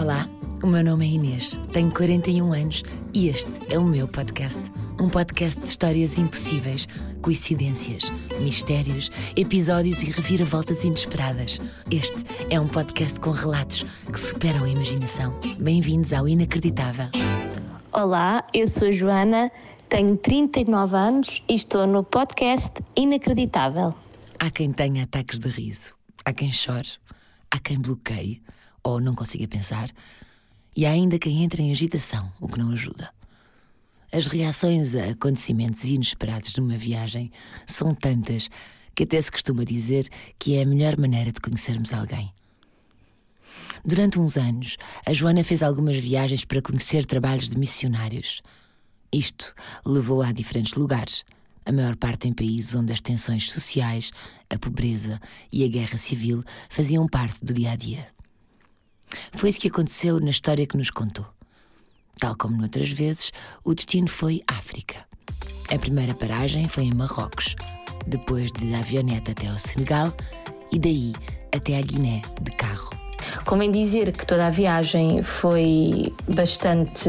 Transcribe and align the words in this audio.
Olá, 0.00 0.26
o 0.62 0.66
meu 0.66 0.82
nome 0.82 1.04
é 1.04 1.10
Inês, 1.10 1.60
tenho 1.74 1.92
41 1.92 2.54
anos 2.54 2.82
e 3.12 3.28
este 3.28 3.50
é 3.70 3.78
o 3.78 3.84
meu 3.84 4.08
podcast. 4.08 4.58
Um 4.98 5.10
podcast 5.10 5.60
de 5.60 5.66
histórias 5.66 6.16
impossíveis, 6.16 6.88
coincidências, 7.20 8.10
mistérios, 8.40 9.10
episódios 9.36 10.02
e 10.02 10.06
reviravoltas 10.06 10.84
inesperadas. 10.84 11.60
Este 11.90 12.16
é 12.48 12.58
um 12.58 12.66
podcast 12.66 13.20
com 13.20 13.30
relatos 13.30 13.82
que 14.10 14.18
superam 14.18 14.64
a 14.64 14.70
imaginação. 14.70 15.38
Bem-vindos 15.58 16.14
ao 16.14 16.26
Inacreditável. 16.26 17.08
Olá, 17.92 18.48
eu 18.54 18.66
sou 18.66 18.88
a 18.88 18.92
Joana, 18.92 19.52
tenho 19.90 20.16
39 20.16 20.96
anos 20.96 21.42
e 21.46 21.56
estou 21.56 21.86
no 21.86 22.02
podcast 22.02 22.72
Inacreditável. 22.96 23.94
Há 24.38 24.48
quem 24.50 24.72
tenha 24.72 25.04
ataques 25.04 25.38
de 25.38 25.48
riso, 25.50 25.94
há 26.24 26.32
quem 26.32 26.50
chore, 26.50 26.88
há 27.50 27.58
quem 27.58 27.78
bloqueie 27.78 28.40
ou 28.82 29.00
não 29.00 29.14
consiga 29.14 29.46
pensar, 29.48 29.90
e 30.76 30.86
há 30.86 30.90
ainda 30.90 31.18
quem 31.18 31.42
entre 31.42 31.62
em 31.62 31.72
agitação, 31.72 32.32
o 32.40 32.48
que 32.48 32.58
não 32.58 32.70
ajuda. 32.72 33.10
As 34.12 34.26
reações 34.26 34.94
a 34.94 35.10
acontecimentos 35.10 35.84
inesperados 35.84 36.56
numa 36.56 36.76
viagem 36.76 37.30
são 37.66 37.94
tantas 37.94 38.48
que 38.94 39.04
até 39.04 39.20
se 39.22 39.30
costuma 39.30 39.64
dizer 39.64 40.08
que 40.38 40.56
é 40.56 40.62
a 40.62 40.66
melhor 40.66 40.96
maneira 40.98 41.30
de 41.30 41.40
conhecermos 41.40 41.92
alguém. 41.92 42.32
Durante 43.84 44.18
uns 44.18 44.36
anos, 44.36 44.76
a 45.06 45.12
Joana 45.12 45.44
fez 45.44 45.62
algumas 45.62 45.96
viagens 45.96 46.44
para 46.44 46.60
conhecer 46.60 47.06
trabalhos 47.06 47.48
de 47.48 47.58
missionários. 47.58 48.42
Isto 49.12 49.54
levou-a 49.84 50.28
a 50.28 50.32
diferentes 50.32 50.74
lugares, 50.74 51.24
a 51.64 51.72
maior 51.72 51.96
parte 51.96 52.28
em 52.28 52.32
países 52.32 52.74
onde 52.74 52.92
as 52.92 53.00
tensões 53.00 53.50
sociais, 53.50 54.10
a 54.48 54.58
pobreza 54.58 55.20
e 55.52 55.64
a 55.64 55.68
guerra 55.68 55.98
civil 55.98 56.42
faziam 56.68 57.06
parte 57.08 57.44
do 57.44 57.54
dia 57.54 57.72
a 57.72 57.76
dia. 57.76 58.19
Foi 59.32 59.50
isso 59.50 59.60
que 59.60 59.68
aconteceu 59.68 60.20
na 60.20 60.30
história 60.30 60.66
que 60.66 60.76
nos 60.76 60.90
contou. 60.90 61.26
Tal 62.18 62.36
como 62.36 62.56
noutras 62.56 62.90
vezes, 62.90 63.32
o 63.64 63.74
destino 63.74 64.08
foi 64.08 64.42
África. 64.46 65.06
A 65.72 65.78
primeira 65.78 66.14
paragem 66.14 66.68
foi 66.68 66.84
em 66.84 66.94
Marrocos, 66.94 67.54
depois 68.06 68.52
de 68.52 68.74
avioneta 68.74 69.32
até 69.32 69.46
ao 69.46 69.58
Senegal 69.58 70.12
e 70.70 70.78
daí 70.78 71.12
até 71.54 71.78
a 71.78 71.82
Guiné 71.82 72.22
de 72.42 72.50
carro. 72.50 72.99
Convém 73.44 73.70
dizer 73.70 74.12
que 74.12 74.24
toda 74.26 74.46
a 74.46 74.50
viagem 74.50 75.22
foi 75.22 76.12
bastante 76.28 77.08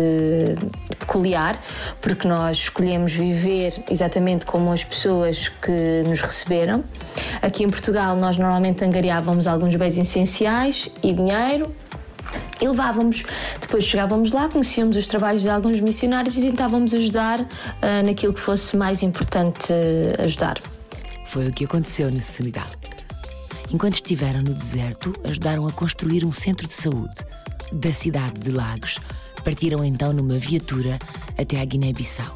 peculiar, 1.00 1.62
porque 2.02 2.28
nós 2.28 2.58
escolhemos 2.58 3.14
viver 3.14 3.84
exatamente 3.90 4.46
como 4.46 4.72
as 4.72 4.84
pessoas 4.84 5.50
que 5.62 6.04
nos 6.08 6.22
receberam. 6.22 6.84
Aqui 7.42 7.64
em 7.64 7.70
Portugal, 7.70 8.16
nós 8.16 8.38
normalmente 8.38 8.84
angariávamos 8.84 9.48
alguns 9.48 9.76
bens 9.76 9.98
essenciais 9.98 10.90
e 11.04 11.14
dinheiro, 11.14 11.74
e 12.62 12.68
levávamos, 12.68 13.24
depois 13.60 13.84
chegávamos 13.84 14.32
lá, 14.32 14.48
conhecíamos 14.48 14.96
os 14.96 15.08
trabalhos 15.08 15.42
de 15.42 15.50
alguns 15.50 15.80
missionários 15.80 16.38
e 16.38 16.42
tentávamos 16.42 16.94
ajudar 16.94 17.42
uh, 17.42 17.48
naquilo 18.06 18.34
que 18.34 18.40
fosse 18.40 18.78
mais 18.78 19.02
importante 19.02 19.74
uh, 19.74 20.24
ajudar. 20.24 20.60
Foi 21.26 21.48
o 21.48 21.52
que 21.52 21.66
aconteceu 21.66 22.12
no 22.12 22.22
Senegal. 22.22 22.68
Enquanto 23.74 23.96
estiveram 23.96 24.42
no 24.42 24.54
deserto, 24.54 25.14
ajudaram 25.24 25.66
a 25.66 25.72
construir 25.72 26.26
um 26.26 26.34
centro 26.34 26.68
de 26.68 26.74
saúde. 26.74 27.16
Da 27.72 27.94
cidade 27.94 28.40
de 28.40 28.52
Lagos, 28.52 29.00
partiram 29.46 29.84
então 29.84 30.12
numa 30.12 30.38
viatura 30.38 31.00
até 31.38 31.62
a 31.62 31.66
Guiné-Bissau. 31.66 32.36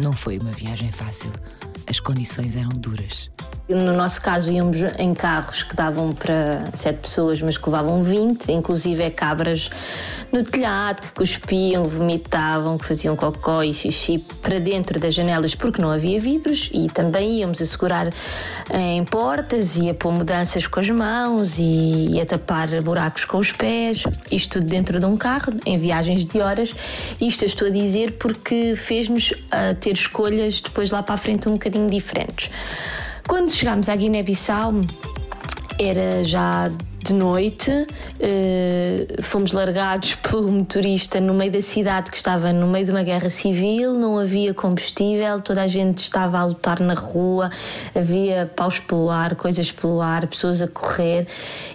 Não 0.00 0.12
foi 0.12 0.38
uma 0.38 0.50
viagem 0.50 0.90
fácil. 0.90 1.30
As 1.86 2.00
condições 2.00 2.56
eram 2.56 2.70
duras. 2.70 3.30
No 3.70 3.92
nosso 3.92 4.20
caso, 4.20 4.50
íamos 4.50 4.78
em 4.98 5.14
carros 5.14 5.62
que 5.62 5.76
davam 5.76 6.10
para 6.10 6.64
sete 6.74 6.98
pessoas, 6.98 7.40
mas 7.40 7.56
que 7.56 7.70
levavam 7.70 8.02
20, 8.02 8.50
inclusive 8.50 9.00
é 9.00 9.10
cabras 9.10 9.70
no 10.32 10.42
telhado 10.42 11.02
que 11.02 11.12
cuspiam, 11.12 11.84
vomitavam, 11.84 12.76
que 12.76 12.84
faziam 12.84 13.14
cocó 13.14 13.62
e 13.62 13.72
xixi 13.72 14.18
para 14.42 14.58
dentro 14.58 14.98
das 14.98 15.14
janelas 15.14 15.54
porque 15.54 15.80
não 15.80 15.88
havia 15.88 16.18
vidros 16.18 16.68
e 16.72 16.88
também 16.88 17.38
íamos 17.38 17.62
a 17.62 17.64
segurar 17.64 18.10
em 18.72 19.04
portas 19.04 19.76
e 19.76 19.88
a 19.88 19.94
pôr 19.94 20.12
mudanças 20.12 20.66
com 20.66 20.80
as 20.80 20.90
mãos 20.90 21.56
e, 21.58 22.20
a 22.20 22.26
tapar 22.26 22.68
buracos 22.82 23.24
com 23.24 23.38
os 23.38 23.52
pés. 23.52 24.02
Isto 24.32 24.58
tudo 24.58 24.66
dentro 24.66 24.98
de 24.98 25.06
um 25.06 25.16
carro, 25.16 25.52
em 25.64 25.78
viagens 25.78 26.24
de 26.24 26.40
horas. 26.40 26.74
Isto 27.20 27.44
eu 27.44 27.46
estou 27.46 27.68
a 27.68 27.70
dizer 27.70 28.12
porque 28.18 28.74
fez-nos 28.74 29.30
uh, 29.30 29.74
ter 29.78 29.92
escolhas 29.92 30.60
depois 30.60 30.90
lá 30.90 31.04
para 31.04 31.14
a 31.14 31.18
frente 31.18 31.48
um 31.48 31.52
bocadinho 31.52 31.88
diferentes. 31.88 32.50
Quando 33.30 33.48
chegámos 33.52 33.88
à 33.88 33.94
Guiné-Bissau, 33.94 34.72
era 35.78 36.24
já 36.24 36.68
de 36.98 37.14
noite, 37.14 37.70
uh, 37.70 39.22
fomos 39.22 39.52
largados 39.52 40.16
pelo 40.28 40.50
motorista 40.50 41.20
no 41.20 41.32
meio 41.32 41.52
da 41.52 41.62
cidade 41.62 42.10
que 42.10 42.16
estava 42.16 42.52
no 42.52 42.66
meio 42.66 42.86
de 42.86 42.90
uma 42.90 43.04
guerra 43.04 43.30
civil, 43.30 43.94
não 43.94 44.18
havia 44.18 44.52
combustível, 44.52 45.40
toda 45.40 45.62
a 45.62 45.68
gente 45.68 45.98
estava 45.98 46.40
a 46.40 46.44
lutar 46.44 46.80
na 46.80 46.94
rua, 46.94 47.52
havia 47.94 48.50
paus 48.56 48.80
pelo 48.80 49.08
ar, 49.08 49.36
coisas 49.36 49.70
pelo 49.70 50.00
ar, 50.00 50.26
pessoas 50.26 50.60
a 50.60 50.66
correr 50.66 51.28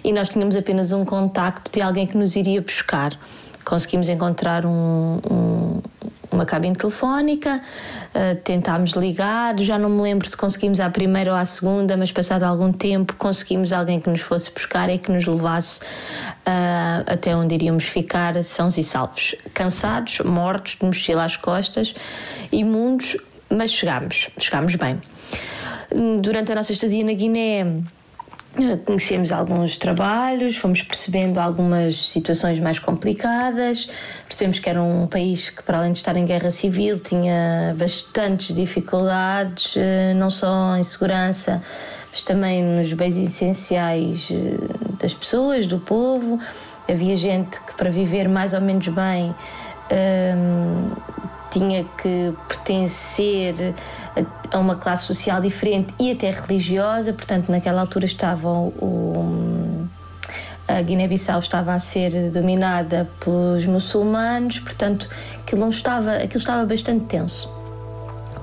e 0.04 0.12
nós 0.12 0.28
tínhamos 0.28 0.56
apenas 0.56 0.92
um 0.92 1.06
contacto 1.06 1.72
de 1.72 1.80
alguém 1.80 2.06
que 2.06 2.18
nos 2.18 2.36
iria 2.36 2.60
buscar. 2.60 3.18
Conseguimos 3.64 4.10
encontrar 4.10 4.66
um, 4.66 5.20
um 5.30 5.82
uma 6.30 6.44
cabine 6.44 6.74
telefónica, 6.74 7.60
uh, 8.14 8.36
tentámos 8.42 8.92
ligar, 8.92 9.58
já 9.58 9.78
não 9.78 9.88
me 9.88 10.02
lembro 10.02 10.28
se 10.28 10.36
conseguimos 10.36 10.80
à 10.80 10.90
primeira 10.90 11.32
ou 11.32 11.36
à 11.36 11.44
segunda, 11.44 11.96
mas 11.96 12.12
passado 12.12 12.42
algum 12.42 12.72
tempo 12.72 13.14
conseguimos 13.16 13.72
alguém 13.72 14.00
que 14.00 14.10
nos 14.10 14.20
fosse 14.20 14.50
buscar 14.50 14.88
e 14.88 14.98
que 14.98 15.10
nos 15.10 15.26
levasse 15.26 15.80
uh, 15.80 17.04
até 17.06 17.36
onde 17.36 17.54
iríamos 17.54 17.84
ficar, 17.84 18.42
sãos 18.42 18.76
e 18.78 18.82
salvos. 18.82 19.34
Cansados, 19.54 20.20
mortos, 20.20 20.76
de 20.80 20.86
mochila 20.86 21.24
às 21.24 21.36
costas, 21.36 21.94
imundos, 22.52 23.16
mas 23.50 23.70
chegámos, 23.70 24.28
chegámos 24.38 24.74
bem. 24.76 25.00
Durante 26.20 26.52
a 26.52 26.54
nossa 26.56 26.72
estadia 26.72 27.04
na 27.04 27.12
Guiné, 27.12 27.82
Conhecemos 28.86 29.32
alguns 29.32 29.76
trabalhos, 29.76 30.56
fomos 30.56 30.80
percebendo 30.80 31.38
algumas 31.38 32.08
situações 32.08 32.58
mais 32.58 32.78
complicadas, 32.78 33.86
percebemos 34.26 34.58
que 34.58 34.70
era 34.70 34.82
um 34.82 35.06
país 35.06 35.50
que, 35.50 35.62
para 35.62 35.76
além 35.76 35.92
de 35.92 35.98
estar 35.98 36.16
em 36.16 36.24
guerra 36.24 36.50
civil, 36.50 36.98
tinha 36.98 37.76
bastantes 37.78 38.54
dificuldades, 38.54 39.74
eh, 39.76 40.14
não 40.14 40.30
só 40.30 40.74
em 40.74 40.82
segurança, 40.82 41.62
mas 42.10 42.22
também 42.22 42.62
nos 42.62 42.90
bens 42.94 43.14
essenciais 43.18 44.30
eh, 44.30 44.56
das 44.98 45.12
pessoas, 45.12 45.66
do 45.66 45.78
povo. 45.78 46.40
Havia 46.88 47.14
gente 47.14 47.60
que, 47.60 47.74
para 47.74 47.90
viver 47.90 48.26
mais 48.26 48.54
ou 48.54 48.60
menos 48.62 48.88
bem, 48.88 49.34
ehm, 49.90 50.92
tinha 51.50 51.84
que 51.84 52.34
pertencer 52.48 53.74
a 54.50 54.58
uma 54.58 54.76
classe 54.76 55.04
social 55.04 55.40
diferente 55.40 55.94
e 55.98 56.12
até 56.12 56.30
religiosa, 56.30 57.12
portanto, 57.12 57.50
naquela 57.50 57.80
altura 57.80 58.04
estava 58.04 58.48
o, 58.48 59.86
a 60.68 60.82
Guiné-Bissau 60.82 61.38
estava 61.38 61.74
a 61.74 61.78
ser 61.78 62.30
dominada 62.30 63.08
pelos 63.20 63.64
muçulmanos, 63.66 64.58
portanto, 64.58 65.08
aquilo, 65.38 65.60
não 65.60 65.68
estava, 65.68 66.16
aquilo 66.16 66.38
estava 66.38 66.66
bastante 66.66 67.04
tenso. 67.06 67.48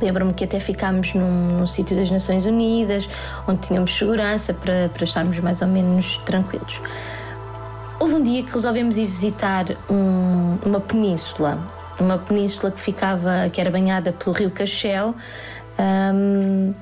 Lembro-me 0.02 0.34
que 0.34 0.44
até 0.44 0.60
ficámos 0.60 1.14
num, 1.14 1.60
num 1.60 1.68
sítio 1.68 1.96
das 1.96 2.10
Nações 2.10 2.46
Unidas, 2.46 3.08
onde 3.48 3.62
tínhamos 3.62 3.94
segurança 3.96 4.54
para, 4.54 4.90
para 4.90 5.04
estarmos 5.04 5.38
mais 5.40 5.62
ou 5.62 5.68
menos 5.68 6.18
tranquilos. 6.20 6.80
Houve 8.00 8.16
um 8.16 8.24
dia 8.24 8.44
que 8.44 8.52
resolvemos 8.52 8.98
ir 8.98 9.06
visitar 9.06 9.66
um, 9.90 10.58
uma 10.66 10.80
península 10.80 11.58
uma 12.00 12.18
península 12.18 12.72
que 12.72 12.80
ficava, 12.80 13.50
que 13.52 13.60
era 13.60 13.70
banhada 13.70 14.12
pelo 14.14 14.36
rio 14.36 14.52
Cachel, 14.52 15.16
um, 15.80 16.74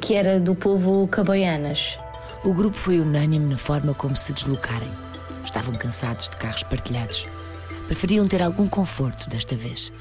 que 0.00 0.14
era 0.14 0.40
do 0.40 0.54
povo 0.54 1.06
Caboianas. 1.08 1.98
O 2.44 2.52
grupo 2.52 2.76
foi 2.76 3.00
unânime 3.00 3.46
na 3.46 3.58
forma 3.58 3.94
como 3.94 4.16
se 4.16 4.32
deslocarem. 4.32 4.90
Estavam 5.44 5.74
cansados 5.74 6.28
de 6.28 6.36
carros 6.36 6.62
partilhados. 6.64 7.26
Preferiam 7.86 8.28
ter 8.28 8.42
algum 8.42 8.68
conforto 8.68 9.28
desta 9.28 9.56
vez. 9.56 9.92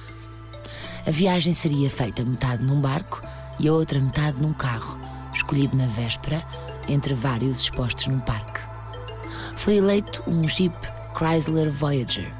A 1.05 1.11
viagem 1.11 1.53
seria 1.53 1.89
feita 1.89 2.23
metade 2.23 2.63
num 2.63 2.81
barco 2.81 3.21
e 3.59 3.67
a 3.67 3.73
outra 3.73 3.99
metade 3.99 4.41
num 4.41 4.53
carro, 4.53 4.99
escolhido 5.33 5.75
na 5.75 5.87
véspera 5.87 6.43
entre 6.87 7.13
vários 7.13 7.61
expostos 7.61 8.07
num 8.07 8.19
parque. 8.19 8.59
Foi 9.55 9.77
eleito 9.77 10.21
um 10.27 10.47
Jeep 10.47 10.75
Chrysler 11.15 11.71
Voyager 11.71 12.31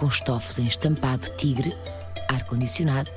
com 0.00 0.06
estofos 0.06 0.58
em 0.58 0.66
estampado 0.66 1.28
tigre, 1.36 1.76
ar-condicionado 2.26 3.10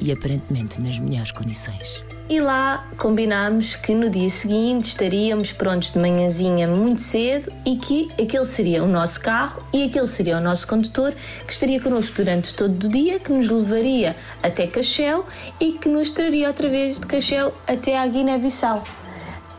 e 0.00 0.10
aparentemente 0.10 0.80
nas 0.80 0.98
melhores 0.98 1.30
condições. 1.30 2.02
E 2.28 2.40
lá 2.40 2.88
combinámos 2.98 3.76
que 3.76 3.94
no 3.94 4.10
dia 4.10 4.28
seguinte 4.28 4.88
estaríamos 4.88 5.52
prontos 5.52 5.92
de 5.92 5.98
manhãzinha 5.98 6.66
muito 6.66 7.00
cedo 7.00 7.54
e 7.64 7.76
que 7.76 8.08
aquele 8.20 8.44
seria 8.46 8.82
o 8.82 8.88
nosso 8.88 9.20
carro 9.20 9.64
e 9.72 9.84
aquele 9.84 10.08
seria 10.08 10.38
o 10.38 10.40
nosso 10.40 10.66
condutor 10.66 11.14
que 11.46 11.52
estaria 11.52 11.80
connosco 11.80 12.16
durante 12.16 12.52
todo 12.52 12.82
o 12.82 12.88
dia, 12.88 13.20
que 13.20 13.30
nos 13.30 13.48
levaria 13.48 14.16
até 14.42 14.66
Cachel 14.66 15.24
e 15.60 15.72
que 15.72 15.88
nos 15.88 16.10
traria 16.10 16.48
outra 16.48 16.68
vez 16.68 16.98
de 16.98 17.06
Cachel 17.06 17.54
até 17.64 17.96
à 17.96 18.04
Guiné-Bissau. 18.08 18.82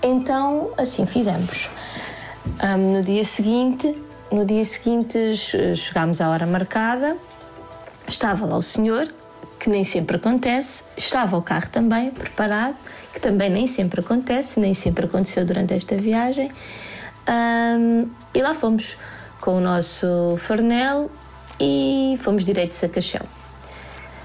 Então, 0.03 0.71
assim 0.77 1.05
fizemos. 1.05 1.69
Um, 2.61 2.97
no 2.97 3.01
dia 3.01 3.23
seguinte, 3.23 3.95
no 4.35 4.45
dia 4.45 4.65
seguinte 4.65 5.17
chegámos 5.77 6.19
à 6.19 6.29
hora 6.29 6.45
marcada, 6.45 7.17
estava 8.05 8.45
lá 8.45 8.57
o 8.57 8.61
senhor, 8.61 9.11
que 9.57 9.69
nem 9.69 9.85
sempre 9.85 10.17
acontece, 10.17 10.83
estava 10.97 11.37
o 11.37 11.41
carro 11.41 11.69
também 11.69 12.11
preparado, 12.11 12.75
que 13.13 13.19
também 13.19 13.49
nem 13.49 13.65
sempre 13.65 14.01
acontece, 14.01 14.59
nem 14.59 14.73
sempre 14.73 15.05
aconteceu 15.05 15.45
durante 15.45 15.73
esta 15.73 15.95
viagem. 15.95 16.51
Um, 17.27 18.09
e 18.33 18.41
lá 18.41 18.53
fomos 18.53 18.97
com 19.39 19.55
o 19.55 19.61
nosso 19.61 20.35
farnel 20.37 21.09
e 21.57 22.19
fomos 22.21 22.43
direitos 22.43 22.83
a 22.83 22.89
Cachel. 22.89 23.25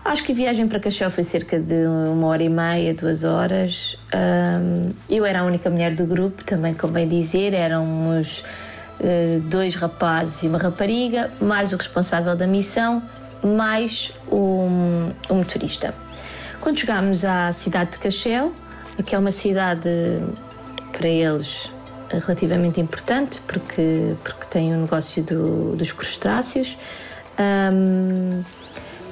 Acho 0.04 0.24
que 0.24 0.32
a 0.32 0.34
viagem 0.34 0.66
para 0.66 0.80
Cachel 0.80 1.10
foi 1.10 1.22
cerca 1.22 1.60
de 1.60 1.86
uma 1.86 2.26
hora 2.26 2.42
e 2.42 2.48
meia, 2.48 2.92
duas 2.94 3.22
horas. 3.22 3.96
Um, 4.12 4.90
eu 5.08 5.24
era 5.24 5.40
a 5.40 5.44
única 5.44 5.70
mulher 5.70 5.94
do 5.94 6.04
grupo, 6.04 6.42
também 6.42 6.74
convém 6.74 7.06
dizer, 7.06 7.54
éramos 7.54 8.42
dois 9.44 9.74
rapazes 9.74 10.42
e 10.42 10.48
uma 10.48 10.58
rapariga, 10.58 11.30
mais 11.40 11.72
o 11.72 11.76
responsável 11.76 12.36
da 12.36 12.46
missão, 12.46 13.02
mais 13.42 14.12
o 14.30 14.66
motorista. 15.30 15.94
Quando 16.60 16.78
chegámos 16.78 17.24
à 17.24 17.50
cidade 17.52 17.92
de 17.92 17.98
Cachel, 17.98 18.52
que 19.04 19.14
é 19.14 19.18
uma 19.18 19.30
cidade 19.30 19.88
para 20.92 21.08
eles 21.08 21.70
relativamente 22.18 22.80
importante, 22.80 23.40
porque, 23.46 24.14
porque 24.22 24.46
tem 24.50 24.72
o 24.72 24.76
um 24.76 24.80
negócio 24.82 25.22
do, 25.22 25.76
dos 25.76 25.92
crustáceos. 25.92 26.76
Um, 27.38 28.42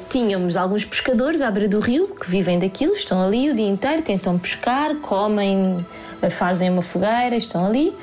tínhamos 0.09 0.57
alguns 0.57 0.85
pescadores 0.85 1.41
à 1.41 1.51
beira 1.51 1.69
do 1.69 1.81
rio 1.81 2.09
que 2.09 2.31
vivem 2.31 2.59
daquilo, 2.59 2.93
estão 2.95 3.23
ali 3.23 3.51
o 3.51 3.55
dia 3.55 3.69
inteiro, 3.69 4.03
tentam 4.03 4.39
pescar, 4.39 4.97
comem, 4.97 5.85
fazem 6.31 6.71
uma 6.71 6.83
fogueira, 6.83 7.37
estão 7.37 7.65
ali. 7.65 7.95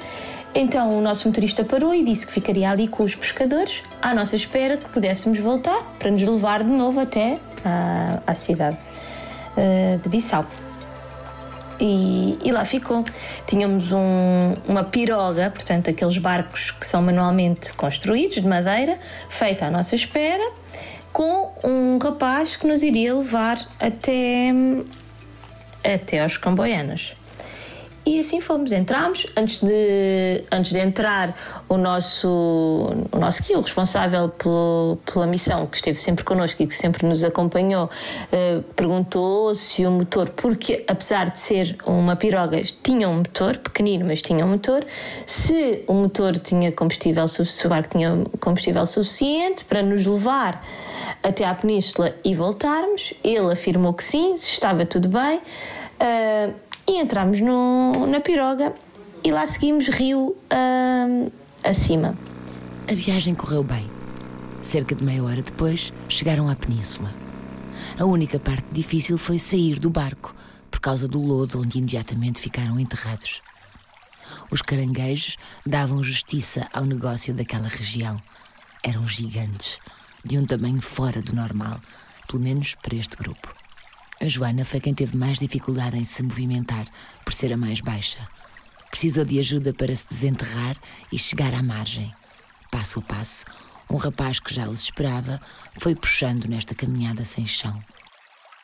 Então 0.57 0.97
o 0.97 1.01
nosso 1.01 1.27
motorista 1.27 1.65
parou 1.65 1.93
e 1.93 2.01
disse 2.01 2.25
que 2.25 2.31
ficaria 2.31 2.69
ali 2.69 2.87
com 2.87 3.03
os 3.03 3.13
pescadores, 3.13 3.83
à 4.01 4.13
nossa 4.13 4.37
espera 4.37 4.77
que 4.77 4.87
pudéssemos 4.87 5.37
voltar 5.37 5.83
para 5.99 6.09
nos 6.09 6.21
levar 6.21 6.63
de 6.63 6.69
novo 6.69 6.97
até 7.01 7.37
à, 7.65 8.21
à 8.25 8.33
cidade 8.33 8.77
uh, 9.57 9.99
de 9.99 10.07
Bissau. 10.07 10.45
E, 11.77 12.39
e, 12.41 12.53
lá 12.53 12.63
ficou. 12.63 13.03
Tínhamos 13.45 13.91
um, 13.91 14.53
uma 14.65 14.85
piroga, 14.85 15.51
portanto, 15.51 15.89
aqueles 15.89 16.17
barcos 16.17 16.71
que 16.71 16.87
são 16.87 17.01
manualmente 17.01 17.73
construídos 17.73 18.37
de 18.37 18.47
madeira, 18.47 18.97
feita 19.27 19.65
à 19.65 19.69
nossa 19.69 19.93
espera, 19.93 20.53
com 21.11 21.51
um 21.65 21.97
rapaz 21.97 22.55
que 22.55 22.65
nos 22.65 22.81
iria 22.81 23.13
levar 23.13 23.59
até, 23.77 24.53
até 25.83 26.21
aos 26.21 26.37
Camboianas. 26.37 27.13
E 28.05 28.19
assim 28.19 28.39
fomos, 28.39 28.71
entramos. 28.71 29.25
Antes 29.35 29.59
de, 29.59 30.43
antes 30.51 30.71
de 30.71 30.79
entrar, 30.79 31.35
o 31.67 31.75
nosso, 31.75 32.27
o 33.11 33.17
nosso 33.17 33.41
guia, 33.41 33.57
o 33.57 33.61
responsável 33.61 34.29
pelo, 34.29 34.99
pela 35.11 35.25
missão, 35.25 35.65
que 35.65 35.77
esteve 35.77 35.99
sempre 35.99 36.23
connosco 36.23 36.61
e 36.61 36.67
que 36.67 36.75
sempre 36.75 37.07
nos 37.07 37.23
acompanhou, 37.23 37.89
eh, 38.31 38.61
perguntou 38.75 39.55
se 39.55 39.87
o 39.87 39.91
motor, 39.91 40.29
porque 40.29 40.85
apesar 40.87 41.31
de 41.31 41.39
ser 41.39 41.77
uma 41.83 42.15
piroga, 42.15 42.61
tinha 42.83 43.09
um 43.09 43.17
motor, 43.17 43.57
pequenino, 43.57 44.05
mas 44.05 44.21
tinha 44.21 44.45
um 44.45 44.49
motor, 44.49 44.85
se 45.25 45.83
o 45.87 45.93
motor 45.93 46.37
tinha 46.37 46.71
combustível, 46.71 47.27
se 47.27 47.65
o 47.65 47.69
barco 47.69 47.89
tinha 47.89 48.23
combustível 48.39 48.85
suficiente 48.85 49.65
para 49.65 49.81
nos 49.81 50.05
levar 50.05 50.63
até 51.23 51.43
à 51.43 51.55
península 51.55 52.13
e 52.23 52.35
voltarmos. 52.35 53.15
Ele 53.23 53.51
afirmou 53.51 53.93
que 53.93 54.03
sim, 54.03 54.35
estava 54.35 54.85
tudo 54.85 55.07
bem. 55.07 55.41
Uh, 55.95 56.53
e 56.87 56.99
entramos 56.99 57.39
no, 57.41 58.05
na 58.07 58.19
piroga 58.19 58.73
e 59.23 59.31
lá 59.31 59.45
seguimos 59.45 59.87
rio 59.87 60.35
uh, 60.51 61.31
acima. 61.63 62.17
A 62.89 62.93
viagem 62.93 63.33
correu 63.33 63.63
bem. 63.63 63.89
Cerca 64.61 64.95
de 64.95 65.03
meia 65.03 65.23
hora 65.23 65.41
depois, 65.41 65.91
chegaram 66.07 66.49
à 66.49 66.55
península. 66.55 67.13
A 67.99 68.05
única 68.05 68.39
parte 68.39 68.67
difícil 68.71 69.17
foi 69.17 69.39
sair 69.39 69.79
do 69.79 69.89
barco, 69.89 70.35
por 70.69 70.79
causa 70.79 71.07
do 71.07 71.21
lodo 71.21 71.61
onde 71.61 71.77
imediatamente 71.77 72.41
ficaram 72.41 72.79
enterrados. 72.79 73.41
Os 74.51 74.61
caranguejos 74.61 75.37
davam 75.65 76.03
justiça 76.03 76.67
ao 76.73 76.85
negócio 76.85 77.33
daquela 77.33 77.67
região. 77.67 78.21
Eram 78.83 79.07
gigantes, 79.07 79.79
de 80.23 80.37
um 80.37 80.45
tamanho 80.45 80.81
fora 80.81 81.21
do 81.21 81.33
normal, 81.33 81.79
pelo 82.27 82.43
menos 82.43 82.75
para 82.75 82.95
este 82.95 83.15
grupo. 83.15 83.64
A 84.21 84.27
Joana 84.27 84.63
foi 84.63 84.79
quem 84.79 84.93
teve 84.93 85.17
mais 85.17 85.39
dificuldade 85.39 85.97
em 85.97 86.05
se 86.05 86.23
movimentar, 86.23 86.85
por 87.23 87.33
ser 87.33 87.51
a 87.51 87.57
mais 87.57 87.81
baixa. 87.81 88.19
Precisou 88.89 89.25
de 89.25 89.37
ajuda 89.39 89.73
para 89.73 89.93
se 89.95 90.07
desenterrar 90.09 90.77
e 91.11 91.19
chegar 91.19 91.53
à 91.53 91.61
margem. 91.61 92.13
Passo 92.71 92.99
a 92.99 93.01
passo, 93.01 93.45
um 93.89 93.97
rapaz 93.97 94.39
que 94.39 94.53
já 94.53 94.67
os 94.67 94.83
esperava 94.83 95.39
foi 95.77 95.95
puxando 95.95 96.45
nesta 96.45 96.73
caminhada 96.73 97.25
sem 97.25 97.45
chão. 97.45 97.77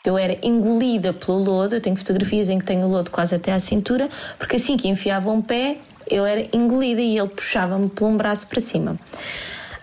Eu 0.03 0.17
era 0.17 0.39
engolida 0.41 1.13
pelo 1.13 1.37
lodo, 1.37 1.75
eu 1.75 1.81
tenho 1.81 1.95
fotografias 1.95 2.49
em 2.49 2.57
que 2.57 2.65
tenho 2.65 2.87
o 2.87 2.89
lodo 2.89 3.11
quase 3.11 3.35
até 3.35 3.51
à 3.51 3.59
cintura, 3.59 4.09
porque 4.39 4.55
assim 4.55 4.75
que 4.75 4.87
enfiava 4.87 5.29
um 5.29 5.41
pé, 5.41 5.77
eu 6.09 6.25
era 6.25 6.47
engolida 6.53 7.01
e 7.01 7.19
ele 7.19 7.27
puxava-me 7.27 7.89
por 7.89 8.07
um 8.07 8.17
braço 8.17 8.47
para 8.47 8.59
cima. 8.59 8.97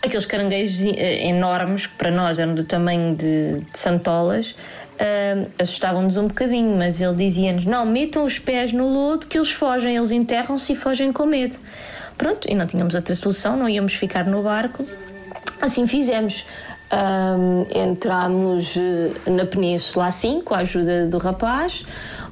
Aqueles 0.03 0.26
caranguejos 0.26 0.81
eh, 0.81 1.29
enormes, 1.29 1.87
que 1.87 1.94
para 1.97 2.11
nós 2.11 2.38
eram 2.38 2.55
do 2.55 2.65
tamanho 2.65 3.15
de, 3.15 3.61
de 3.61 3.79
santolas, 3.79 4.56
uh, 4.99 5.50
assustavam-nos 5.59 6.17
um 6.17 6.29
bocadinho, 6.29 6.77
mas 6.77 7.00
ele 7.00 7.15
dizia-nos: 7.15 7.65
não, 7.65 7.85
metam 7.87 8.25
os 8.25 8.39
pés 8.39 8.73
no 8.73 8.89
lodo 8.89 9.27
que 9.27 9.39
eles 9.39 9.50
fogem, 9.50 9.97
eles 9.97 10.11
enterram-se 10.11 10.73
e 10.73 10.77
fogem 10.77 11.12
com 11.12 11.27
medo. 11.27 11.56
Pronto, 12.17 12.50
e 12.50 12.55
não 12.55 12.67
tínhamos 12.67 12.95
outra 12.95 13.15
solução, 13.15 13.56
não 13.56 13.69
íamos 13.69 13.95
ficar 13.95 14.27
no 14.27 14.43
barco. 14.43 14.85
Assim 15.61 15.87
fizemos. 15.87 16.45
Um, 16.91 17.67
entramos 17.71 18.75
eh, 18.75 19.31
na 19.31 19.45
península 19.45 20.06
assim, 20.06 20.41
com 20.41 20.55
a 20.55 20.61
ajuda 20.61 21.06
do 21.06 21.19
rapaz, 21.19 21.85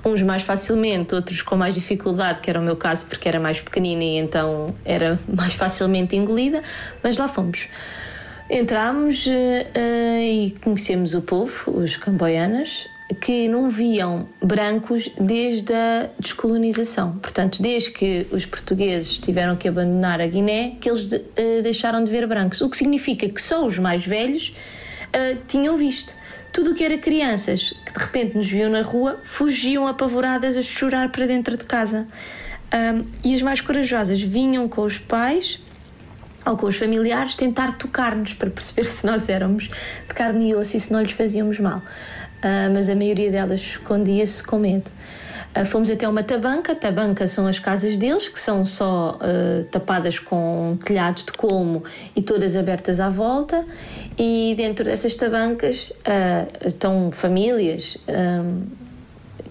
uns 0.02 0.22
mais 0.22 0.42
facilmente, 0.42 1.14
outros 1.14 1.42
com 1.42 1.56
mais 1.56 1.74
dificuldade, 1.74 2.40
que 2.40 2.48
era 2.48 2.58
o 2.58 2.62
meu 2.62 2.74
caso 2.74 3.04
porque 3.04 3.28
era 3.28 3.38
mais 3.38 3.60
pequenina 3.60 4.02
e 4.02 4.16
então 4.16 4.74
era 4.82 5.20
mais 5.28 5.52
facilmente 5.52 6.16
engolida, 6.16 6.62
mas 7.02 7.18
lá 7.18 7.28
fomos. 7.28 7.68
Entramos 8.48 9.26
uh, 9.26 9.30
uh, 9.30 10.20
e 10.20 10.54
conhecemos 10.62 11.14
o 11.14 11.22
povo, 11.22 11.72
os 11.72 11.96
camboianas, 11.96 12.86
que 13.20 13.48
não 13.48 13.68
viam 13.68 14.28
brancos 14.40 15.10
desde 15.20 15.72
a 15.74 16.08
descolonização. 16.18 17.18
Portanto, 17.18 17.60
desde 17.60 17.90
que 17.90 18.24
os 18.30 18.46
portugueses 18.46 19.18
tiveram 19.18 19.56
que 19.56 19.66
abandonar 19.66 20.20
a 20.20 20.26
Guiné, 20.28 20.76
que 20.80 20.88
eles 20.88 21.10
uh, 21.10 21.62
deixaram 21.62 22.04
de 22.04 22.10
ver 22.10 22.24
brancos. 22.28 22.60
O 22.60 22.70
que 22.70 22.76
significa 22.76 23.28
que 23.28 23.42
só 23.42 23.66
os 23.66 23.78
mais 23.78 24.06
velhos 24.06 24.54
tinham 25.48 25.78
visto. 25.78 26.12
Tudo 26.52 26.72
o 26.72 26.74
que 26.74 26.84
era 26.84 26.98
crianças 26.98 27.72
que 27.86 27.92
de 27.92 27.98
repente 27.98 28.36
nos 28.36 28.46
viam 28.46 28.70
na 28.70 28.82
rua 28.82 29.18
fugiam 29.24 29.86
apavoradas 29.86 30.58
a 30.58 30.62
chorar 30.62 31.10
para 31.10 31.26
dentro 31.26 31.56
de 31.56 31.64
casa. 31.64 32.06
Um, 32.66 33.06
e 33.24 33.34
as 33.34 33.40
mais 33.40 33.62
corajosas 33.62 34.20
vinham 34.20 34.68
com 34.68 34.82
os 34.82 34.98
pais 34.98 35.58
ou 36.46 36.56
com 36.56 36.66
os 36.66 36.76
familiares, 36.76 37.34
tentar 37.34 37.76
tocar-nos 37.76 38.34
para 38.34 38.48
perceber 38.48 38.84
se 38.90 39.04
nós 39.04 39.28
éramos 39.28 39.64
de 39.64 40.14
carne 40.14 40.50
e 40.50 40.54
osso 40.54 40.76
e 40.76 40.80
se 40.80 40.92
não 40.92 41.02
lhes 41.02 41.12
fazíamos 41.12 41.58
mal. 41.58 41.78
Uh, 42.36 42.72
mas 42.72 42.88
a 42.88 42.94
maioria 42.94 43.30
delas 43.30 43.60
escondia-se 43.60 44.42
com 44.42 44.58
medo. 44.58 44.90
Uh, 45.56 45.64
fomos 45.64 45.90
até 45.90 46.06
uma 46.06 46.22
tabanca, 46.22 46.74
tabanca 46.74 47.26
são 47.26 47.46
as 47.46 47.58
casas 47.58 47.96
deles, 47.96 48.28
que 48.28 48.38
são 48.38 48.64
só 48.64 49.18
uh, 49.18 49.64
tapadas 49.64 50.18
com 50.18 50.78
telhado 50.84 51.24
de 51.24 51.32
colmo 51.32 51.82
e 52.14 52.22
todas 52.22 52.54
abertas 52.54 53.00
à 53.00 53.08
volta, 53.08 53.64
e 54.18 54.54
dentro 54.56 54.84
dessas 54.84 55.14
tabancas 55.14 55.92
estão 56.64 57.10
famílias 57.10 57.98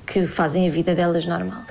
que 0.07 0.25
fazem 0.25 0.67
a 0.67 0.71
vida 0.71 0.95
delas 0.95 1.25
normal. 1.25 1.63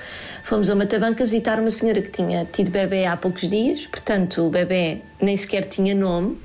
Fomos 0.45 0.69
a 0.69 0.75
uma 0.75 0.85
tabanca 0.85 1.25
visitar 1.25 1.59
uma 1.59 1.71
senhora 1.71 2.03
que 2.03 2.11
tinha 2.11 2.45
tido 2.45 2.71
bebê 2.71 3.07
há 3.07 3.17
poucos 3.17 3.49
dias, 3.49 3.87
portanto, 3.87 4.47
o 4.47 4.51
bebê 4.51 5.01
nem 5.19 5.35
sequer 5.35 5.65
tinha 5.65 5.95
nome, 5.95 6.39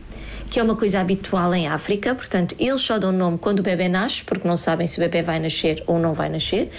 que 0.49 0.57
é 0.57 0.63
uma 0.63 0.77
coisa 0.77 1.01
habitual 1.01 1.53
em 1.53 1.67
África, 1.67 2.15
portanto, 2.15 2.55
eles 2.57 2.79
só 2.79 2.97
dão 2.97 3.11
nome 3.11 3.37
quando 3.37 3.59
o 3.59 3.61
bebê 3.61 3.89
nasce, 3.89 4.23
porque 4.23 4.47
não 4.47 4.55
sabem 4.55 4.87
se 4.87 4.97
o 4.97 5.01
bebê 5.01 5.21
vai 5.21 5.37
nascer 5.37 5.83
ou 5.85 5.99
não 5.99 6.13
vai 6.13 6.29
nascer. 6.29 6.71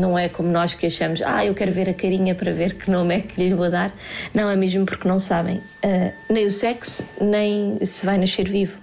Não 0.00 0.18
é 0.18 0.28
como 0.28 0.48
nós 0.48 0.74
que 0.74 0.86
achamos, 0.86 1.22
ah, 1.22 1.46
eu 1.46 1.54
quero 1.54 1.70
ver 1.70 1.88
a 1.88 1.94
carinha 1.94 2.34
para 2.34 2.52
ver 2.52 2.74
que 2.74 2.90
nome 2.90 3.14
é 3.14 3.20
que 3.20 3.40
lhe 3.40 3.54
vou 3.54 3.70
dar. 3.70 3.92
Não, 4.34 4.50
é 4.50 4.56
mesmo 4.56 4.84
porque 4.84 5.06
não 5.06 5.20
sabem 5.20 5.58
uh, 5.58 6.12
nem 6.28 6.44
o 6.44 6.50
sexo, 6.50 7.04
nem 7.20 7.78
se 7.84 8.04
vai 8.04 8.18
nascer 8.18 8.48
vivo. 8.48 8.78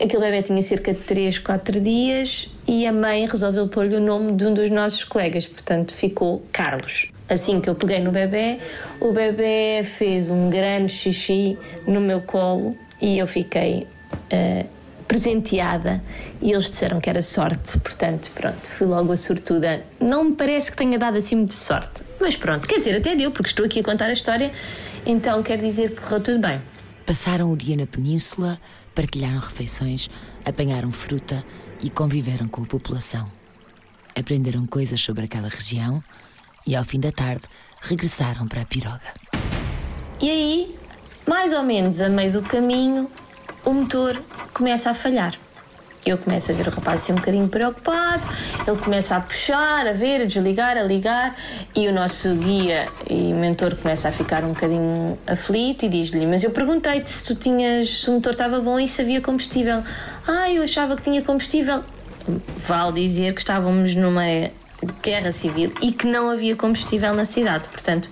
Aquele 0.00 0.20
bebê 0.22 0.42
tinha 0.42 0.62
cerca 0.62 0.92
de 0.92 1.00
3, 1.00 1.38
4 1.38 1.80
dias 1.80 2.48
e 2.66 2.86
a 2.86 2.92
mãe 2.92 3.26
resolveu 3.26 3.68
pôr-lhe 3.68 3.96
o 3.96 4.00
nome 4.00 4.32
de 4.32 4.46
um 4.46 4.54
dos 4.54 4.70
nossos 4.70 5.04
colegas, 5.04 5.46
portanto 5.46 5.94
ficou 5.94 6.42
Carlos. 6.52 7.10
Assim 7.28 7.60
que 7.60 7.68
eu 7.68 7.74
peguei 7.74 8.00
no 8.00 8.10
bebê, 8.10 8.58
o 9.00 9.12
bebê 9.12 9.82
fez 9.84 10.30
um 10.30 10.48
grande 10.48 10.92
xixi 10.92 11.58
no 11.86 12.00
meu 12.00 12.22
colo 12.22 12.76
e 13.00 13.18
eu 13.18 13.26
fiquei 13.26 13.86
uh, 14.32 14.66
presenteada 15.06 16.02
e 16.40 16.52
eles 16.52 16.70
disseram 16.70 17.00
que 17.00 17.10
era 17.10 17.20
sorte, 17.20 17.78
portanto, 17.80 18.30
pronto, 18.34 18.70
fui 18.70 18.86
logo 18.86 19.12
a 19.12 19.16
sortuda. 19.16 19.82
Não 20.00 20.24
me 20.24 20.36
parece 20.36 20.70
que 20.70 20.76
tenha 20.76 20.98
dado 20.98 21.16
assim 21.18 21.36
muito 21.36 21.54
sorte, 21.54 22.02
mas 22.20 22.36
pronto, 22.36 22.66
quer 22.66 22.78
dizer, 22.78 22.96
até 22.96 23.14
deu, 23.14 23.30
porque 23.30 23.48
estou 23.48 23.66
aqui 23.66 23.80
a 23.80 23.82
contar 23.82 24.06
a 24.06 24.12
história 24.12 24.52
Então 25.04 25.42
quer 25.42 25.58
dizer 25.58 25.90
que 25.90 26.00
correu 26.00 26.20
tudo 26.20 26.38
bem. 26.38 26.60
Passaram 27.06 27.50
o 27.50 27.56
dia 27.56 27.76
na 27.76 27.86
península, 27.86 28.58
partilharam 28.98 29.38
refeições, 29.38 30.10
apanharam 30.44 30.90
fruta 30.90 31.44
e 31.80 31.88
conviveram 31.88 32.48
com 32.48 32.64
a 32.64 32.66
população. 32.66 33.30
Aprenderam 34.18 34.66
coisas 34.66 35.00
sobre 35.00 35.24
aquela 35.24 35.48
região 35.48 36.02
e, 36.66 36.74
ao 36.74 36.84
fim 36.84 36.98
da 36.98 37.12
tarde, 37.12 37.42
regressaram 37.80 38.48
para 38.48 38.62
a 38.62 38.64
piroga. 38.64 39.14
E 40.20 40.28
aí, 40.28 40.76
mais 41.28 41.52
ou 41.52 41.62
menos 41.62 42.00
a 42.00 42.08
meio 42.08 42.32
do 42.32 42.42
caminho, 42.42 43.08
o 43.64 43.72
motor 43.72 44.20
começa 44.52 44.90
a 44.90 44.94
falhar. 44.94 45.38
Eu 46.08 46.16
começo 46.16 46.50
a 46.50 46.54
ver 46.54 46.66
o 46.66 46.70
rapaz 46.70 47.02
assim 47.02 47.12
um 47.12 47.16
bocadinho 47.16 47.48
preocupado, 47.48 48.22
ele 48.66 48.78
começa 48.78 49.14
a 49.16 49.20
puxar, 49.20 49.86
a 49.86 49.92
ver, 49.92 50.22
a 50.22 50.24
desligar, 50.24 50.78
a 50.78 50.82
ligar, 50.82 51.36
e 51.76 51.86
o 51.86 51.92
nosso 51.92 52.34
guia 52.34 52.88
e 53.10 53.34
mentor 53.34 53.76
começa 53.76 54.08
a 54.08 54.12
ficar 54.12 54.42
um 54.42 54.54
bocadinho 54.54 55.18
aflito 55.26 55.84
e 55.84 55.88
diz-lhe: 55.90 56.26
Mas 56.26 56.42
eu 56.42 56.50
perguntei-te 56.50 57.10
se 57.10 57.22
tu 57.22 57.34
tinhas, 57.34 58.00
se 58.00 58.08
o 58.08 58.14
motor 58.14 58.32
estava 58.32 58.58
bom 58.58 58.80
e 58.80 58.88
se 58.88 59.02
havia 59.02 59.20
combustível. 59.20 59.82
Ah, 60.26 60.50
eu 60.50 60.62
achava 60.62 60.96
que 60.96 61.02
tinha 61.02 61.20
combustível. 61.20 61.82
Vale 62.66 63.06
dizer 63.06 63.34
que 63.34 63.40
estávamos 63.40 63.94
numa 63.94 64.24
guerra 65.02 65.30
civil 65.30 65.74
e 65.82 65.92
que 65.92 66.06
não 66.06 66.30
havia 66.30 66.56
combustível 66.56 67.12
na 67.14 67.26
cidade, 67.26 67.68
portanto 67.68 68.08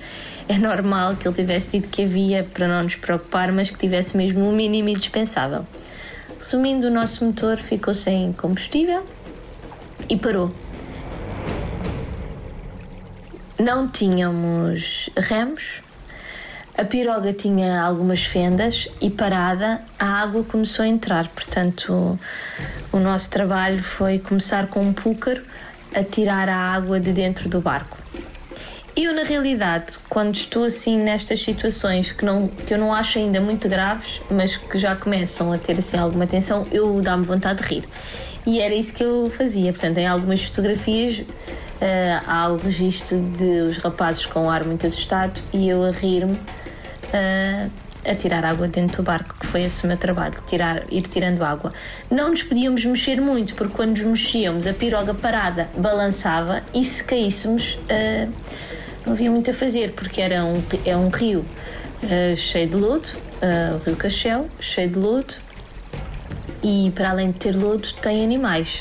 é 0.48 0.58
normal 0.58 1.16
que 1.16 1.26
ele 1.26 1.34
tivesse 1.34 1.70
dito 1.70 1.88
que 1.88 2.04
havia 2.04 2.44
para 2.44 2.68
não 2.68 2.82
nos 2.82 2.94
preocupar, 2.94 3.50
mas 3.52 3.70
que 3.70 3.78
tivesse 3.78 4.16
mesmo 4.16 4.48
o 4.48 4.52
mínimo 4.52 4.88
indispensável. 4.90 5.64
Resumindo, 6.46 6.86
o 6.86 6.90
nosso 6.92 7.24
motor 7.24 7.56
ficou 7.56 7.92
sem 7.92 8.32
combustível 8.32 9.04
e 10.08 10.16
parou. 10.16 10.54
Não 13.58 13.88
tínhamos 13.88 15.10
remos, 15.16 15.82
a 16.78 16.84
piroga 16.84 17.32
tinha 17.32 17.82
algumas 17.82 18.22
fendas 18.22 18.86
e 19.00 19.10
parada 19.10 19.80
a 19.98 20.22
água 20.22 20.44
começou 20.44 20.84
a 20.84 20.88
entrar. 20.88 21.26
Portanto, 21.30 22.16
o, 22.92 23.00
nosso 23.00 23.28
trabalho 23.28 23.82
foi 23.82 24.20
começar 24.20 24.68
com 24.68 24.78
um 24.84 24.92
púcaro 24.92 25.42
a 25.92 26.04
tirar 26.04 26.48
a 26.48 26.56
água 26.56 27.00
de 27.00 27.10
dentro 27.10 27.48
do 27.48 27.60
barco. 27.60 27.98
Eu, 28.96 29.12
na 29.12 29.24
realidade, 29.24 29.98
quando 30.08 30.34
estou 30.36 30.64
assim 30.64 30.96
nestas 30.98 31.42
situações 31.42 32.12
que, 32.12 32.24
não, 32.24 32.48
que 32.48 32.72
eu 32.72 32.78
não 32.78 32.94
acho 32.94 33.18
ainda 33.18 33.38
muito 33.42 33.68
graves, 33.68 34.22
mas 34.30 34.56
que 34.56 34.78
já 34.78 34.96
começam 34.96 35.52
a 35.52 35.58
ter 35.58 35.78
assim 35.78 35.98
alguma 35.98 36.26
tensão, 36.26 36.66
eu 36.72 37.02
dá-me 37.02 37.26
vontade 37.26 37.62
de 37.62 37.68
rir. 37.68 37.84
E 38.46 38.58
era 38.58 38.74
isso 38.74 38.94
que 38.94 39.04
eu 39.04 39.30
fazia. 39.36 39.70
Portanto, 39.70 39.98
em 39.98 40.06
algumas 40.06 40.42
fotografias 40.44 41.18
uh, 41.18 41.26
há 42.26 42.48
o 42.48 42.56
registro 42.56 43.20
de 43.20 43.60
os 43.68 43.76
rapazes 43.76 44.24
com 44.24 44.46
o 44.46 44.50
ar 44.50 44.64
muito 44.64 44.86
assustado 44.86 45.42
e 45.52 45.68
eu 45.68 45.84
a 45.84 45.90
rir-me 45.90 46.32
uh, 46.32 47.70
a 48.02 48.14
tirar 48.14 48.46
água 48.46 48.66
dentro 48.66 48.98
do 48.98 49.02
barco, 49.02 49.34
que 49.38 49.46
foi 49.46 49.64
esse 49.64 49.84
o 49.84 49.88
meu 49.88 49.98
trabalho, 49.98 50.42
tirar, 50.48 50.84
ir 50.90 51.02
tirando 51.02 51.42
água. 51.42 51.70
Não 52.10 52.30
nos 52.30 52.42
podíamos 52.42 52.82
mexer 52.82 53.20
muito, 53.20 53.54
porque 53.56 53.74
quando 53.74 53.90
nos 53.90 54.00
mexíamos, 54.00 54.66
a 54.66 54.72
piroga 54.72 55.12
parada 55.12 55.68
balançava 55.76 56.62
e 56.72 56.82
se 56.82 57.04
caíssemos. 57.04 57.78
Uh, 57.90 58.75
não 59.06 59.12
havia 59.12 59.30
muito 59.30 59.50
a 59.50 59.54
fazer, 59.54 59.92
porque 59.92 60.20
era 60.20 60.44
um, 60.44 60.60
é 60.84 60.96
um 60.96 61.08
rio 61.08 61.46
uh, 62.02 62.36
cheio 62.36 62.68
de 62.68 62.74
lodo, 62.74 63.08
uh, 63.40 63.76
o 63.76 63.78
rio 63.86 63.96
Cachel, 63.96 64.48
cheio 64.58 64.90
de 64.90 64.98
lodo, 64.98 65.32
e 66.62 66.90
para 66.94 67.10
além 67.10 67.30
de 67.30 67.38
ter 67.38 67.56
lodo, 67.56 67.92
tem 68.02 68.24
animais. 68.24 68.80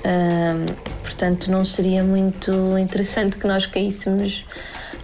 Uh, 0.00 0.70
portanto, 1.02 1.50
não 1.50 1.64
seria 1.64 2.02
muito 2.02 2.50
interessante 2.78 3.36
que 3.36 3.46
nós 3.46 3.64
caíssemos 3.64 4.44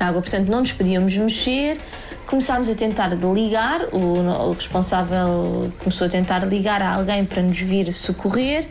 na 0.01 0.09
água. 0.09 0.21
Portanto, 0.21 0.49
não 0.51 0.61
nos 0.61 0.73
podíamos 0.73 1.17
mexer. 1.17 1.79
Começámos 2.27 2.69
a 2.69 2.75
tentar 2.75 3.09
ligar, 3.09 3.87
o, 3.93 4.49
o 4.49 4.53
responsável 4.53 5.73
começou 5.81 6.07
a 6.07 6.11
tentar 6.11 6.47
ligar 6.47 6.81
a 6.81 6.95
alguém 6.95 7.25
para 7.25 7.43
nos 7.43 7.59
vir 7.59 7.93
socorrer, 7.93 8.69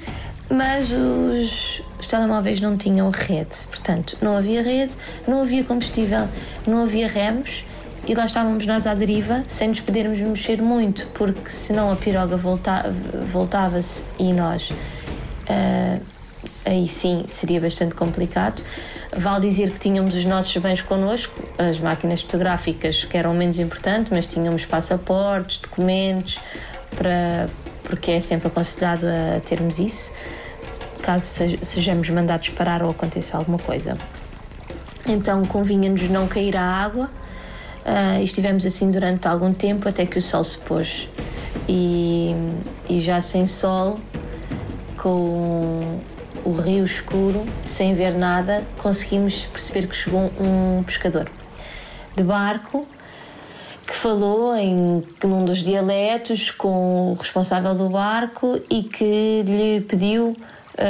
mas 0.50 0.92
os, 0.92 1.82
os 2.00 2.08
telemóveis 2.08 2.60
não 2.60 2.76
tinham 2.76 3.10
rede, 3.10 3.56
portanto, 3.68 4.18
não 4.22 4.36
havia 4.38 4.64
rede, 4.64 4.94
não 5.28 5.42
havia 5.42 5.64
combustível, 5.64 6.28
não 6.66 6.84
havia 6.84 7.08
remos 7.08 7.64
e 8.08 8.16
lá 8.16 8.26
estávamos 8.26 8.66
nós 8.66 8.88
à 8.88 8.96
deriva, 8.96 9.44
sem 9.48 9.68
nos 9.68 9.80
podermos 9.80 10.20
mexer 10.20 10.62
muito, 10.62 11.06
porque 11.14 11.52
senão 11.52 11.92
a 11.92 11.96
piroga 11.96 12.36
volta, 12.38 12.92
voltava-se 13.32 14.02
e 14.18 14.34
nós. 14.34 14.72
Uh, 14.72 16.02
aí 16.66 16.88
sim 16.88 17.26
seria 17.28 17.62
bastante 17.62 17.94
complicado. 17.94 18.64
Vale 19.16 19.48
dizer 19.48 19.72
que 19.72 19.80
tínhamos 19.80 20.16
os 20.16 20.26
nossos 20.26 20.56
bens 20.58 20.82
connosco, 20.82 21.34
as 21.58 21.80
máquinas 21.80 22.22
fotográficas 22.22 23.04
que 23.04 23.16
eram 23.16 23.34
menos 23.34 23.60
importantes, 23.60 24.12
mas 24.12 24.26
tínhamos 24.26 24.66
passaportes, 24.66 25.58
documentos, 25.58 26.40
para, 26.96 27.48
porque 27.84 28.12
é 28.12 28.20
sempre 28.20 28.48
aconselhado 28.48 29.06
a 29.06 29.40
termos 29.42 29.78
isso 29.78 30.12
caso 31.10 31.26
sejamos 31.64 32.08
mandados 32.12 32.50
parar 32.50 32.84
ou 32.84 32.92
aconteça 32.92 33.36
alguma 33.36 33.58
coisa. 33.58 33.98
Então 35.08 35.44
convinha-nos 35.44 36.08
não 36.08 36.28
cair 36.28 36.56
a 36.56 36.62
água 36.62 37.10
uh, 37.84 38.22
e 38.22 38.24
estivemos 38.24 38.64
assim 38.64 38.92
durante 38.92 39.28
algum 39.28 39.52
tempo 39.52 39.90
até 39.90 40.06
que 40.06 40.20
o 40.20 40.22
sol 40.22 40.44
se 40.44 40.60
pôs. 40.60 41.08
E, 41.68 42.36
e 42.88 43.02
já 43.02 43.24
sem 43.24 43.48
sol, 43.48 44.00
com 44.98 46.00
o 46.46 46.52
rio 46.52 46.86
escuro, 46.86 47.44
sem 47.66 47.96
ver 47.96 48.16
nada, 48.16 48.64
conseguimos 48.78 49.48
perceber 49.48 49.88
que 49.88 49.96
chegou 49.96 50.32
um 50.40 50.84
pescador 50.84 51.28
de 52.16 52.22
barco 52.24 52.88
que 53.88 53.96
falou 53.96 54.56
em 54.56 55.04
num 55.24 55.44
dos 55.44 55.64
dialetos 55.64 56.52
com 56.52 57.14
o 57.14 57.16
responsável 57.16 57.74
do 57.74 57.90
barco 57.90 58.62
e 58.70 58.84
que 58.84 59.42
lhe 59.44 59.82
pediu 59.82 60.38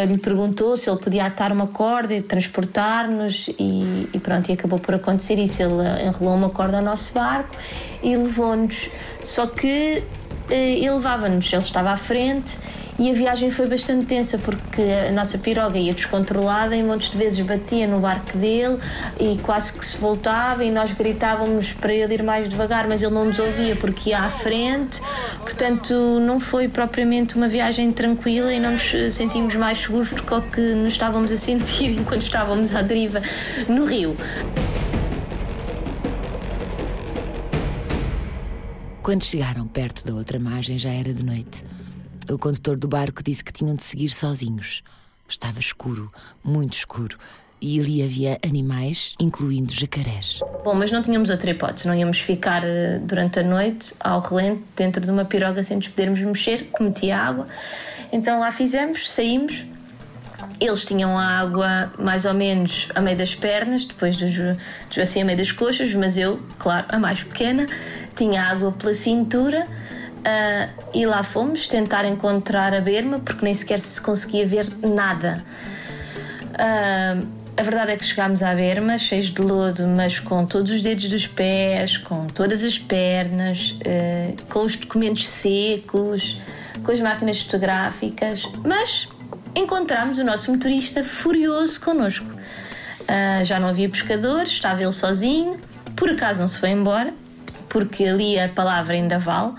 lhe 0.07 0.17
perguntou 0.17 0.77
se 0.77 0.89
ele 0.89 0.99
podia 0.99 1.25
atar 1.25 1.51
uma 1.51 1.67
corda 1.67 2.13
e 2.13 2.21
transportar-nos 2.21 3.49
e, 3.59 4.09
e, 4.13 4.19
pronto, 4.19 4.49
e 4.49 4.53
acabou 4.53 4.79
por 4.79 4.95
acontecer 4.95 5.39
isso. 5.39 5.61
Ele 5.61 6.07
enrolou 6.07 6.35
uma 6.35 6.49
corda 6.49 6.77
ao 6.77 6.83
nosso 6.83 7.13
barco 7.13 7.55
e 8.03 8.15
levou-nos. 8.15 8.89
Só 9.23 9.47
que 9.47 10.03
uh, 10.49 10.53
ele 10.53 10.89
levava-nos, 10.89 11.51
ele 11.51 11.61
estava 11.61 11.91
à 11.91 11.97
frente 11.97 12.57
e 12.99 13.09
a 13.09 13.13
viagem 13.13 13.49
foi 13.49 13.65
bastante 13.65 14.05
tensa 14.07 14.37
porque 14.37 14.81
a 14.81 15.11
nossa 15.13 15.37
piroga 15.37 15.79
ia 15.79 15.93
descontrolada 15.93 16.75
e 16.75 16.83
montes 16.83 17.09
de 17.09 17.17
vezes 17.17 17.39
batia 17.39 17.87
no 17.87 17.99
barco 18.01 18.37
dele 18.37 18.77
e 19.17 19.37
quase 19.37 19.71
que 19.71 19.85
se 19.85 19.97
voltava 19.97 20.65
e 20.65 20.69
nós 20.69 20.91
gritávamos 20.91 21.71
para 21.71 21.93
ele 21.93 22.15
ir 22.15 22.23
mais 22.23 22.49
devagar, 22.49 22.89
mas 22.89 23.01
ele 23.01 23.13
não 23.13 23.23
nos 23.23 23.39
ouvia 23.39 23.73
porque 23.77 24.09
ia 24.09 24.19
à 24.19 24.29
frente. 24.29 24.99
Portanto, 25.39 25.93
não 26.19 26.41
foi 26.41 26.67
propriamente 26.67 27.37
uma 27.37 27.47
viagem 27.47 27.89
tranquila 27.89 28.53
e 28.53 28.59
não 28.59 28.73
nos 28.73 28.91
sentimos 29.13 29.55
mais 29.55 29.77
seguros 29.77 30.09
do 30.09 30.21
que 30.21 30.33
o 30.33 30.41
que 30.41 30.59
nos 30.59 30.89
estávamos 30.89 31.31
a 31.31 31.37
sentir 31.37 31.91
enquanto 31.97 32.23
estávamos 32.23 32.75
à 32.75 32.81
deriva 32.81 33.21
no 33.69 33.85
rio. 33.85 34.13
Quando 39.01 39.23
chegaram 39.23 39.65
perto 39.65 40.05
da 40.05 40.13
outra 40.13 40.37
margem 40.37 40.77
já 40.77 40.89
era 40.89 41.13
de 41.13 41.23
noite. 41.23 41.63
O 42.29 42.37
condutor 42.37 42.77
do 42.77 42.87
barco 42.87 43.23
disse 43.23 43.43
que 43.43 43.51
tinham 43.51 43.75
de 43.75 43.81
seguir 43.81 44.11
sozinhos. 44.11 44.83
Estava 45.27 45.59
escuro, 45.59 46.13
muito 46.43 46.73
escuro, 46.73 47.17
e 47.59 47.79
ali 47.79 48.03
havia 48.03 48.37
animais, 48.45 49.15
incluindo 49.19 49.73
jacarés. 49.73 50.39
Bom, 50.63 50.75
mas 50.75 50.91
não 50.91 51.01
tínhamos 51.01 51.31
outra 51.31 51.49
hipótese, 51.49 51.87
não 51.87 51.95
íamos 51.95 52.19
ficar 52.19 52.63
eh, 52.63 52.99
durante 53.01 53.39
a 53.39 53.43
noite 53.43 53.95
ao 53.99 54.21
relento 54.21 54.61
dentro 54.75 55.03
de 55.03 55.09
uma 55.09 55.25
piroga 55.25 55.63
sem 55.63 55.77
nos 55.77 55.87
podermos 55.87 56.19
mexer, 56.19 56.69
que 56.75 56.83
metia 56.83 57.17
água. 57.17 57.47
Então 58.11 58.39
lá 58.39 58.51
fizemos, 58.51 59.09
saímos. 59.09 59.65
Eles 60.59 60.85
tinham 60.85 61.17
a 61.17 61.39
água 61.39 61.91
mais 61.97 62.25
ou 62.25 62.33
menos 62.33 62.89
a 62.93 63.01
meio 63.01 63.17
das 63.17 63.33
pernas, 63.33 63.85
depois 63.85 64.15
dos, 64.17 64.33
dos 64.35 64.97
assim 64.99 65.23
a 65.23 65.25
meio 65.25 65.37
das 65.37 65.51
coxas, 65.51 65.93
mas 65.95 66.15
eu, 66.15 66.39
claro, 66.59 66.85
a 66.89 66.99
mais 66.99 67.23
pequena, 67.23 67.65
tinha 68.15 68.43
água 68.43 68.71
pela 68.71 68.93
cintura 68.93 69.65
Uh, 70.19 70.69
e 70.93 71.05
lá 71.05 71.23
fomos 71.23 71.65
tentar 71.65 72.03
encontrar 72.05 72.73
a 72.73 72.81
berma 72.81 73.19
porque 73.19 73.43
nem 73.43 73.53
sequer 73.53 73.79
se 73.79 74.01
conseguia 74.01 74.45
ver 74.45 74.67
nada. 74.81 75.37
Uh, 76.53 77.39
a 77.55 77.63
verdade 77.63 77.91
é 77.91 77.97
que 77.97 78.03
chegámos 78.03 78.43
à 78.43 78.53
berma 78.53 78.97
cheios 78.97 79.27
de 79.27 79.41
lodo, 79.41 79.87
mas 79.87 80.19
com 80.19 80.45
todos 80.45 80.71
os 80.71 80.81
dedos 80.81 81.09
dos 81.09 81.25
pés, 81.25 81.97
com 81.97 82.27
todas 82.27 82.63
as 82.63 82.77
pernas, 82.77 83.71
uh, 83.71 84.45
com 84.49 84.59
os 84.65 84.75
documentos 84.75 85.27
secos, 85.27 86.37
com 86.83 86.91
as 86.91 86.99
máquinas 86.99 87.41
fotográficas, 87.41 88.43
mas 88.65 89.07
encontramos 89.55 90.17
o 90.17 90.23
nosso 90.23 90.51
motorista 90.51 91.03
furioso 91.03 91.79
connosco. 91.79 92.27
já 93.43 93.59
não 93.59 93.69
havia 93.69 93.89
pescadores, 93.89 94.51
estava 94.51 94.81
ele 94.81 94.91
sozinho, 94.91 95.57
por 95.95 96.09
acaso 96.09 96.39
não 96.39 96.47
se 96.47 96.57
foi 96.57 96.69
embora, 96.69 97.13
porque 97.67 98.05
ali 98.05 98.39
a 98.39 98.47
palavra 98.47 98.93
ainda 98.93 99.19
vale. 99.19 99.53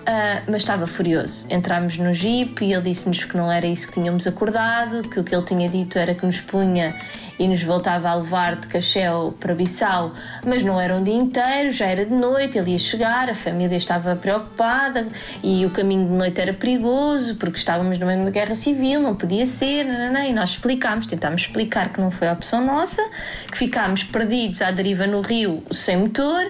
Uh, 0.00 0.42
mas 0.50 0.62
estava 0.62 0.86
furioso. 0.86 1.46
Entramos 1.50 1.98
no 1.98 2.14
jeep 2.14 2.64
e 2.64 2.72
ele 2.72 2.82
disse-nos 2.82 3.22
que 3.24 3.36
não 3.36 3.52
era 3.52 3.66
isso 3.66 3.86
que 3.86 3.94
tínhamos 3.94 4.26
acordado, 4.26 5.06
que 5.08 5.20
o 5.20 5.24
que 5.24 5.34
ele 5.34 5.44
tinha 5.44 5.68
dito 5.68 5.98
era 5.98 6.14
que 6.14 6.24
nos 6.24 6.40
punha 6.40 6.94
e 7.40 7.48
nos 7.48 7.62
voltava 7.62 8.10
a 8.10 8.14
levar 8.16 8.56
de 8.56 8.66
Cachel 8.66 9.34
para 9.40 9.54
Bissau, 9.54 10.12
mas 10.44 10.62
não 10.62 10.78
era 10.78 10.94
um 10.94 11.02
dia 11.02 11.14
inteiro, 11.14 11.72
já 11.72 11.86
era 11.86 12.04
de 12.04 12.14
noite, 12.14 12.58
ele 12.58 12.72
ia 12.72 12.78
chegar, 12.78 13.30
a 13.30 13.34
família 13.34 13.76
estava 13.76 14.14
preocupada 14.14 15.06
e 15.42 15.64
o 15.64 15.70
caminho 15.70 16.06
de 16.06 16.12
noite 16.12 16.38
era 16.38 16.52
perigoso 16.52 17.36
porque 17.36 17.58
estávamos 17.58 17.98
no 17.98 18.04
meio 18.04 18.18
de 18.18 18.24
uma 18.26 18.30
guerra 18.30 18.54
civil, 18.54 19.00
não 19.00 19.14
podia 19.14 19.46
ser, 19.46 19.84
não, 19.84 20.22
e 20.22 20.34
nós 20.34 20.50
explicámos, 20.50 21.06
tentámos 21.06 21.40
explicar 21.40 21.94
que 21.94 22.00
não 22.00 22.10
foi 22.10 22.28
a 22.28 22.34
opção 22.34 22.62
nossa, 22.62 23.02
que 23.50 23.56
ficámos 23.56 24.04
perdidos 24.04 24.60
à 24.60 24.70
deriva 24.70 25.06
no 25.06 25.22
rio 25.22 25.62
sem 25.70 25.96
motor. 25.96 26.44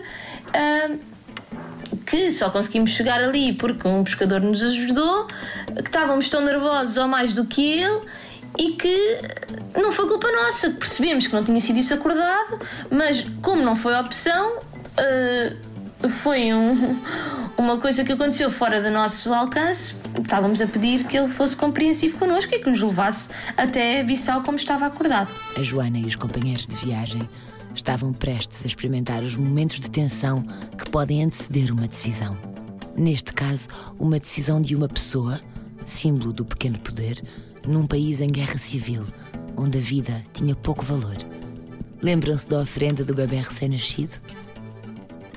Uh, 0.49 1.10
que 2.11 2.29
só 2.33 2.51
conseguimos 2.51 2.91
chegar 2.91 3.21
ali 3.21 3.53
porque 3.53 3.87
um 3.87 4.03
pescador 4.03 4.41
nos 4.41 4.61
ajudou, 4.63 5.27
que 5.77 5.83
estávamos 5.83 6.29
tão 6.29 6.45
nervosos 6.45 6.97
ou 6.97 7.07
mais 7.07 7.33
do 7.33 7.45
que 7.45 7.65
ele 7.65 8.01
e 8.59 8.73
que 8.73 9.19
não 9.77 9.93
foi 9.93 10.09
culpa 10.09 10.31
nossa, 10.33 10.71
percebemos 10.71 11.29
que 11.29 11.33
não 11.33 11.45
tinha 11.45 11.61
sido 11.61 11.79
isso 11.79 11.95
acordado, 11.95 12.59
mas 12.91 13.25
como 13.41 13.63
não 13.63 13.77
foi 13.77 13.95
opção, 13.95 14.59
uh, 14.59 16.09
foi 16.09 16.53
um, 16.53 16.99
uma 17.57 17.79
coisa 17.79 18.03
que 18.03 18.11
aconteceu 18.11 18.51
fora 18.51 18.83
do 18.83 18.91
nosso 18.91 19.33
alcance. 19.33 19.95
Estávamos 20.21 20.61
a 20.61 20.67
pedir 20.67 21.05
que 21.05 21.17
ele 21.17 21.29
fosse 21.29 21.55
compreensivo 21.57 22.19
connosco 22.19 22.53
e 22.53 22.59
que 22.59 22.69
nos 22.69 22.83
levasse 22.83 23.29
até 23.57 24.03
Bissau 24.03 24.43
como 24.43 24.59
estava 24.59 24.87
acordado. 24.87 25.31
A 25.57 25.63
Joana 25.63 25.99
e 25.99 26.07
os 26.07 26.17
companheiros 26.17 26.67
de 26.67 26.75
viagem 26.75 27.21
estavam 27.75 28.13
prestes 28.13 28.65
a 28.65 28.67
experimentar 28.67 29.23
os 29.23 29.37
momentos 29.37 29.81
de 29.81 29.91
tensão 29.91 30.43
que 30.77 30.89
podem 30.91 31.25
anteceder 31.25 31.73
uma 31.73 31.89
decisão. 31.89 32.37
Neste 32.97 33.33
caso, 33.33 33.69
uma 33.99 34.19
decisão 34.19 34.61
de 34.61 34.75
uma 34.75 34.89
pessoa, 34.89 35.41
símbolo 35.85 36.33
do 36.33 36.45
pequeno 36.45 36.79
poder, 36.79 37.23
num 37.67 37.87
país 37.87 38.21
em 38.21 38.29
guerra 38.29 38.59
civil, 38.59 39.05
onde 39.57 39.79
a 39.79 39.81
vida 39.81 40.23
tinha 40.33 40.55
pouco 40.55 40.85
valor. 40.85 41.17
Lembram-se 42.03 42.49
da 42.49 42.61
oferenda 42.61 43.05
do 43.05 43.15
bebê 43.15 43.37
recém-nascido? 43.37 44.17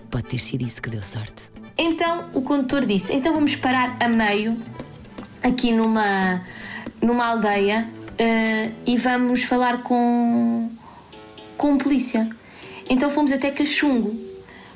Pode 0.10 0.28
ter 0.28 0.40
sido 0.40 0.64
isso 0.64 0.82
que 0.82 0.90
deu 0.90 1.04
sorte. 1.04 1.52
Então 1.78 2.30
o 2.34 2.42
condutor 2.42 2.86
disse: 2.86 3.14
então 3.14 3.34
vamos 3.34 3.56
parar 3.56 3.98
a 4.00 4.08
meio, 4.08 4.58
aqui 5.42 5.72
numa, 5.72 6.42
numa 7.02 7.28
aldeia, 7.28 7.90
uh, 8.12 8.74
e 8.86 8.98
vamos 8.98 9.44
falar 9.44 9.82
com 9.84 10.53
com 11.58 11.78
polícia. 11.78 12.30
Então 12.90 13.10
fomos 13.10 13.32
até 13.32 13.52
Cachungo. 13.52 14.16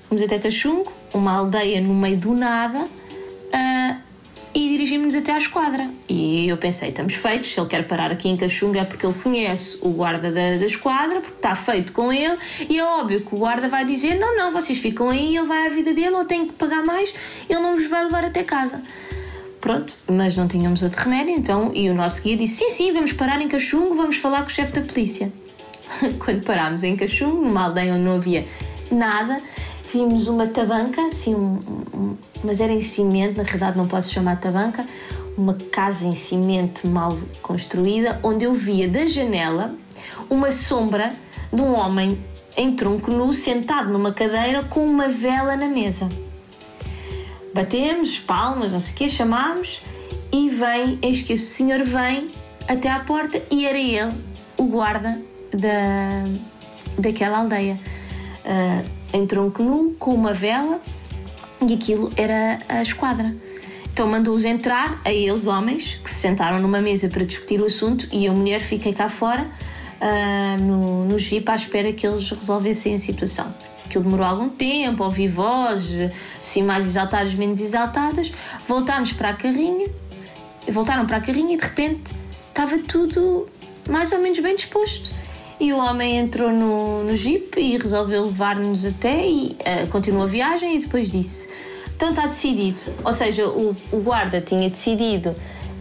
Fomos 0.08 0.24
até 0.24 0.40
Cachungo, 0.40 0.92
uma 1.14 1.38
aldeia 1.38 1.82
no 1.82 1.94
meio 1.94 2.18
do 2.18 2.34
nada, 2.34 2.80
uh, 2.80 4.08
e 4.54 4.70
dirigimos-nos 4.70 5.16
até 5.16 5.34
à 5.34 5.38
esquadra. 5.38 5.88
E 6.10 6.48
eu 6.48 6.58
pensei, 6.58 6.90
estamos 6.90 7.14
feitos, 7.14 7.54
se 7.54 7.60
ele 7.60 7.70
quer 7.70 7.88
parar 7.88 8.12
aqui 8.12 8.28
em 8.28 8.36
Cachunga 8.36 8.80
é 8.80 8.84
porque 8.84 9.06
ele 9.06 9.14
conhece 9.14 9.78
o 9.82 9.90
guarda 9.90 10.32
da, 10.32 10.58
da 10.58 10.66
esquadra, 10.66 11.20
porque 11.20 11.36
está 11.36 11.56
feito 11.56 11.92
com 11.94 12.12
ele, 12.12 12.36
e 12.68 12.80
é 12.80 12.84
óbvio 12.84 13.22
que 13.22 13.36
o 13.36 13.38
guarda 13.38 13.68
vai 13.68 13.86
dizer, 13.86 14.18
não, 14.18 14.36
não, 14.36 14.52
vocês 14.52 14.80
ficam 14.80 15.10
aí, 15.10 15.38
ele 15.38 15.46
vai 15.46 15.68
à 15.68 15.70
vida 15.70 15.94
dele, 15.94 16.12
ou 16.12 16.26
tem 16.26 16.48
que 16.48 16.54
pagar 16.54 16.84
mais, 16.84 17.14
ele 17.48 17.60
não 17.60 17.76
vos 17.76 17.88
vai 17.88 18.06
levar 18.06 18.26
até 18.26 18.44
casa. 18.44 18.82
Pronto, 19.60 19.94
mas 20.08 20.36
não 20.36 20.48
tínhamos 20.48 20.82
outro 20.82 21.04
remédio, 21.04 21.36
então, 21.36 21.72
e 21.76 21.90
o 21.90 21.94
nosso 21.94 22.22
guia 22.24 22.36
disse, 22.36 22.64
sim, 22.64 22.70
sim, 22.70 22.92
vamos 22.92 23.14
parar 23.14 23.42
em 23.42 23.48
Cachungo, 23.48 23.94
vamos 23.94 24.18
falar 24.18 24.42
com 24.42 24.48
o 24.48 24.52
chefe 24.52 24.80
da 24.80 24.82
polícia. 24.82 25.32
quando 26.20 26.44
parámos 26.44 26.84
em 26.84 26.96
Cachum, 26.96 27.42
numa 27.42 27.66
aldeia 27.66 27.94
onde 27.94 28.04
não 28.04 28.16
havia 28.16 28.46
nada, 28.92 29.38
vimos 29.92 30.28
uma 30.28 30.48
tabanca, 30.48 31.02
assim, 31.08 31.36
um, 31.36 31.60
um, 31.94 32.18
mas 32.44 32.60
era 32.60 32.72
em 32.72 32.82
cimento, 32.82 33.38
na 33.38 33.44
realidade 33.44 33.78
não 33.78 33.88
posso 33.88 34.12
chamar 34.12 34.40
tabanca, 34.40 34.86
uma 35.38 35.54
casa 35.72 36.06
em 36.06 36.16
cimento 36.16 36.88
mal 36.88 37.18
construída, 37.42 38.20
onde 38.24 38.46
eu 38.46 38.54
via 38.54 38.88
da 38.88 39.06
janela 39.06 39.74
uma 40.30 40.52
sombra 40.52 41.14
de 41.54 41.62
um 41.62 41.74
homem 41.74 42.18
em 42.56 42.76
tronco 42.76 43.12
nu, 43.12 43.34
sentado 43.34 43.92
numa 43.92 44.12
cadeira 44.12 44.64
com 44.64 44.84
uma 44.84 45.08
vela 45.08 45.56
na 45.56 45.68
mesa. 45.68 46.10
Batemos, 47.54 48.20
palmas, 48.20 48.72
não 48.72 48.80
sei 48.80 48.94
o 48.94 48.96
quê, 48.96 49.10
chamámos 49.10 49.82
e 50.32 50.50
vem, 50.50 50.98
eis 51.02 51.22
que 51.22 51.34
esse 51.34 51.46
senhor 51.46 51.84
vem 51.84 52.28
até 52.68 52.90
à 52.90 53.00
porta 53.00 53.42
e 53.50 53.66
era 53.66 53.78
ele, 53.78 54.12
o 54.58 54.64
guarda 54.66 55.22
da, 55.58 56.24
daquela 56.98 57.40
aldeia. 57.40 57.76
Uh, 58.46 58.98
em 59.14 59.26
tronco 59.26 59.64
nu, 59.64 59.96
com 60.00 60.14
uma 60.14 60.34
vela, 60.34 60.80
e 61.68 61.74
aquilo 61.74 62.12
era 62.16 62.60
a 62.68 62.82
esquadra. 62.82 63.36
Então 63.92 64.08
mandou-os 64.08 64.46
entrar, 64.46 65.02
a 65.04 65.12
eles, 65.12 65.48
homens, 65.48 66.00
que 66.04 66.10
se 66.10 66.18
sentaram 66.18 66.60
numa 66.60 66.82
mesa 66.82 67.10
para 67.10 67.26
discutir 67.26 67.60
o 67.60 67.66
assunto, 67.66 68.08
e 68.12 68.28
a 68.28 68.32
mulher 68.32 68.62
fiquei 68.62 68.94
cá 68.94 69.10
fora, 69.10 69.44
uh, 69.44 70.62
no, 70.62 71.06
no 71.06 71.18
jeep, 71.18 71.50
à 71.50 71.56
espera 71.56 71.92
que 71.92 72.06
eles 72.06 72.30
resolvessem 72.30 72.96
a 72.96 73.00
situação. 73.00 73.54
Aquilo 73.86 74.04
demorou 74.04 74.26
algum 74.26 74.50
tempo, 74.50 75.04
ouvi 75.04 75.28
vozes, 75.28 76.12
assim, 76.42 76.62
mais 76.62 76.86
exaltadas, 76.86 77.34
menos 77.34 77.62
exaltadas. 77.62 78.32
Voltámos 78.68 79.14
para 79.14 79.30
a 79.30 79.34
carrinha, 79.34 79.88
voltaram 80.72 81.06
para 81.08 81.18
a 81.18 81.22
carrinha 81.22 81.56
e 81.56 81.58
de 81.58 81.64
repente 81.64 82.12
estava 82.50 82.78
tudo 82.80 83.48
mais 83.88 84.12
ou 84.12 84.20
menos 84.20 84.40
bem 84.40 84.58
disposto 84.58 85.17
e 85.60 85.74
o 85.74 85.78
homem 85.78 86.18
entrou 86.18 86.52
no, 86.52 87.04
no 87.04 87.16
jeep 87.16 87.60
e 87.60 87.78
resolveu 87.78 88.26
levar-nos 88.26 88.86
até 88.86 89.28
e 89.28 89.58
uh, 89.62 89.88
continuou 89.90 90.24
a 90.24 90.28
viagem 90.28 90.78
e 90.78 90.80
depois 90.80 91.12
disse 91.12 91.50
então 91.96 92.10
está 92.10 92.28
decidido 92.28 92.80
ou 93.04 93.14
seja 93.14 93.48
o, 93.48 93.76
o 93.92 94.02
guarda 94.02 94.40
tinha 94.40 94.70
decidido 94.70 95.36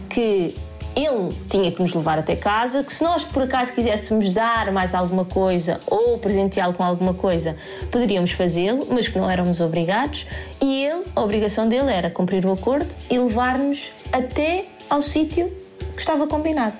que 0.09 0.55
ele 0.97 1.31
tinha 1.47 1.71
que 1.71 1.79
nos 1.79 1.93
levar 1.93 2.17
até 2.17 2.35
casa, 2.35 2.83
que 2.83 2.91
se 2.91 3.03
nós 3.03 3.23
por 3.23 3.43
acaso 3.43 3.71
quiséssemos 3.71 4.31
dar 4.31 4.71
mais 4.71 4.95
alguma 4.95 5.23
coisa 5.23 5.79
ou 5.85 6.17
presenteá-lo 6.17 6.73
com 6.73 6.83
alguma 6.83 7.13
coisa, 7.13 7.55
poderíamos 7.91 8.31
fazê-lo, 8.31 8.87
mas 8.89 9.07
que 9.07 9.15
não 9.19 9.29
éramos 9.29 9.61
obrigados, 9.61 10.25
e 10.59 10.85
ele, 10.85 11.03
a 11.15 11.21
obrigação 11.21 11.69
dele 11.69 11.91
era 11.91 12.09
cumprir 12.09 12.43
o 12.47 12.51
acordo 12.51 12.87
e 13.11 13.19
levar-nos 13.19 13.91
até 14.11 14.65
ao 14.89 15.03
sítio 15.03 15.51
que 15.93 15.99
estava 15.99 16.25
combinado. 16.25 16.75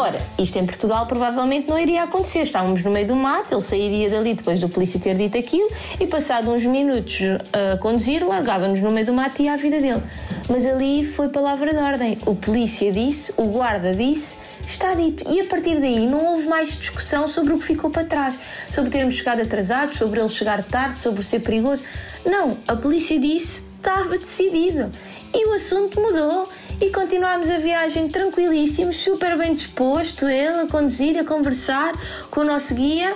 Ora, 0.00 0.18
isto 0.38 0.58
em 0.58 0.64
Portugal 0.64 1.04
provavelmente 1.04 1.68
não 1.68 1.78
iria 1.78 2.04
acontecer. 2.04 2.40
Estávamos 2.40 2.82
no 2.82 2.90
meio 2.90 3.06
do 3.06 3.14
mato, 3.14 3.52
ele 3.52 3.60
sairia 3.60 4.08
dali 4.08 4.32
depois 4.32 4.58
do 4.58 4.66
polícia 4.66 4.98
ter 4.98 5.14
dito 5.14 5.36
aquilo 5.36 5.68
e, 6.00 6.06
passado 6.06 6.50
uns 6.50 6.64
minutos 6.64 7.18
a 7.52 7.76
conduzir, 7.76 8.26
largava-nos 8.26 8.80
no 8.80 8.90
meio 8.90 9.04
do 9.04 9.12
mato 9.12 9.42
e 9.42 9.44
ia 9.44 9.52
à 9.52 9.56
vida 9.58 9.78
dele. 9.78 10.02
Mas 10.48 10.64
ali 10.64 11.04
foi 11.04 11.28
palavra 11.28 11.74
de 11.74 11.76
ordem. 11.76 12.16
O 12.24 12.34
polícia 12.34 12.90
disse, 12.90 13.30
o 13.36 13.44
guarda 13.48 13.94
disse, 13.94 14.36
está 14.66 14.94
dito. 14.94 15.30
E 15.30 15.38
a 15.38 15.44
partir 15.44 15.78
daí 15.78 16.06
não 16.06 16.24
houve 16.32 16.48
mais 16.48 16.78
discussão 16.78 17.28
sobre 17.28 17.52
o 17.52 17.58
que 17.58 17.66
ficou 17.66 17.90
para 17.90 18.04
trás. 18.04 18.38
Sobre 18.70 18.88
termos 18.88 19.16
chegado 19.16 19.42
atrasados, 19.42 19.98
sobre 19.98 20.18
ele 20.18 20.30
chegar 20.30 20.64
tarde, 20.64 20.98
sobre 20.98 21.22
ser 21.22 21.40
perigoso. 21.40 21.84
Não, 22.24 22.56
a 22.66 22.74
polícia 22.74 23.20
disse, 23.20 23.62
estava 23.76 24.16
decidido. 24.16 24.90
E 25.32 25.46
o 25.46 25.54
assunto 25.54 26.00
mudou 26.00 26.48
e 26.80 26.90
continuámos 26.90 27.48
a 27.50 27.58
viagem 27.58 28.08
tranquilíssimos, 28.08 28.96
super 28.96 29.36
bem 29.36 29.54
disposto, 29.54 30.28
ele 30.28 30.62
a 30.62 30.66
conduzir, 30.66 31.18
a 31.18 31.24
conversar 31.24 31.92
com 32.30 32.40
o 32.40 32.44
nosso 32.44 32.74
guia, 32.74 33.14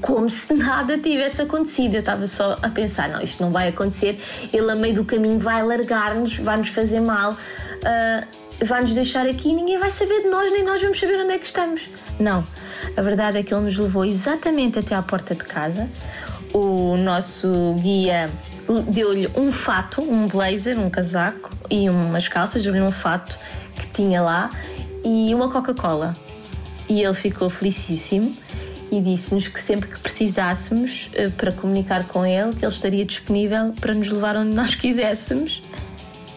como 0.00 0.28
se 0.30 0.52
nada 0.54 0.98
tivesse 0.98 1.42
acontecido. 1.42 1.94
Eu 1.94 2.00
estava 2.00 2.26
só 2.26 2.56
a 2.62 2.68
pensar: 2.68 3.08
não, 3.08 3.20
isto 3.20 3.42
não 3.42 3.50
vai 3.50 3.68
acontecer, 3.68 4.20
ele 4.52 4.70
a 4.70 4.74
meio 4.74 4.94
do 4.94 5.04
caminho 5.04 5.38
vai 5.38 5.62
largar-nos, 5.62 6.36
vai 6.36 6.56
nos 6.56 6.68
fazer 6.68 7.00
mal. 7.00 7.32
Uh, 7.32 8.48
vai 8.64 8.82
nos 8.82 8.92
deixar 8.92 9.24
aqui 9.26 9.50
e 9.50 9.54
ninguém 9.54 9.78
vai 9.78 9.90
saber 9.90 10.22
de 10.22 10.28
nós, 10.28 10.50
nem 10.50 10.64
nós 10.64 10.80
vamos 10.80 10.98
saber 10.98 11.20
onde 11.20 11.32
é 11.32 11.38
que 11.38 11.46
estamos. 11.46 11.88
Não, 12.18 12.44
a 12.96 13.02
verdade 13.02 13.38
é 13.38 13.42
que 13.42 13.54
ele 13.54 13.62
nos 13.62 13.78
levou 13.78 14.04
exatamente 14.04 14.78
até 14.78 14.94
à 14.94 15.02
porta 15.02 15.34
de 15.34 15.44
casa. 15.44 15.88
O 16.52 16.96
nosso 16.96 17.74
guia 17.80 18.28
deu-lhe 18.88 19.28
um 19.36 19.50
fato, 19.50 20.00
um 20.02 20.26
blazer, 20.26 20.78
um 20.78 20.90
casaco 20.90 21.50
e 21.70 21.88
umas 21.88 22.28
calças, 22.28 22.62
deu-lhe 22.62 22.80
um 22.80 22.92
fato 22.92 23.38
que 23.74 23.86
tinha 23.88 24.20
lá 24.20 24.50
e 25.04 25.34
uma 25.34 25.50
Coca-Cola. 25.50 26.14
E 26.88 27.02
ele 27.02 27.14
ficou 27.14 27.50
felicíssimo 27.50 28.34
e 28.90 29.00
disse-nos 29.00 29.48
que 29.48 29.60
sempre 29.60 29.88
que 29.88 29.98
precisássemos 29.98 31.10
uh, 31.14 31.30
para 31.32 31.52
comunicar 31.52 32.04
com 32.04 32.24
ele, 32.24 32.54
que 32.54 32.64
ele 32.64 32.72
estaria 32.72 33.04
disponível 33.04 33.74
para 33.80 33.94
nos 33.94 34.10
levar 34.10 34.36
onde 34.36 34.54
nós 34.54 34.74
quiséssemos. 34.76 35.60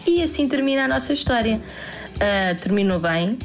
E 0.06 0.22
assim 0.22 0.48
termina 0.48 0.84
a 0.84 0.88
nossa 0.88 1.12
história. 1.12 1.60
Uh, 2.16 2.60
terminou 2.60 2.98
bem, 2.98 3.30
uh, 3.30 3.38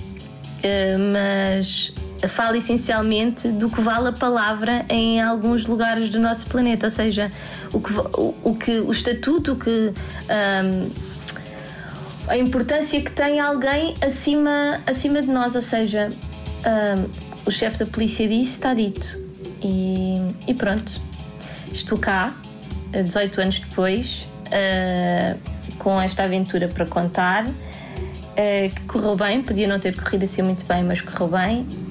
mas 1.13 1.93
fala 2.27 2.57
essencialmente 2.57 3.49
do 3.49 3.69
que 3.69 3.81
vale 3.81 4.07
a 4.07 4.11
palavra 4.11 4.85
em 4.89 5.21
alguns 5.21 5.65
lugares 5.65 6.09
do 6.09 6.19
nosso 6.19 6.47
planeta, 6.47 6.87
ou 6.87 6.91
seja, 6.91 7.29
o 7.71 7.79
que 7.79 7.93
o, 7.93 8.35
o 8.43 8.55
que 8.55 8.79
o 8.79 8.91
estatuto, 8.91 9.53
o 9.53 9.55
que 9.55 9.91
um, 9.91 10.89
a 12.27 12.37
importância 12.37 12.99
que 13.01 13.11
tem 13.11 13.39
alguém 13.39 13.93
acima 14.01 14.81
acima 14.87 15.21
de 15.21 15.27
nós, 15.27 15.55
ou 15.55 15.61
seja, 15.61 16.09
um, 16.65 17.09
o 17.45 17.51
chefe 17.51 17.79
da 17.79 17.85
polícia 17.85 18.27
disse, 18.27 18.51
está 18.51 18.73
dito. 18.73 19.19
E, 19.61 20.15
e 20.47 20.53
pronto, 20.53 20.91
estou 21.73 21.97
cá, 21.97 22.35
18 22.91 23.41
anos 23.41 23.59
depois, 23.59 24.27
uh, 24.47 25.37
com 25.77 25.99
esta 26.01 26.23
aventura 26.23 26.67
para 26.67 26.85
contar 26.85 27.45
uh, 27.45 27.55
que 28.75 28.81
correu 28.81 29.15
bem, 29.15 29.41
podia 29.41 29.67
não 29.67 29.79
ter 29.79 29.95
corrido 29.95 30.23
assim 30.23 30.41
muito 30.41 30.65
bem, 30.65 30.83
mas 30.83 31.01
correu 31.01 31.27
bem 31.27 31.65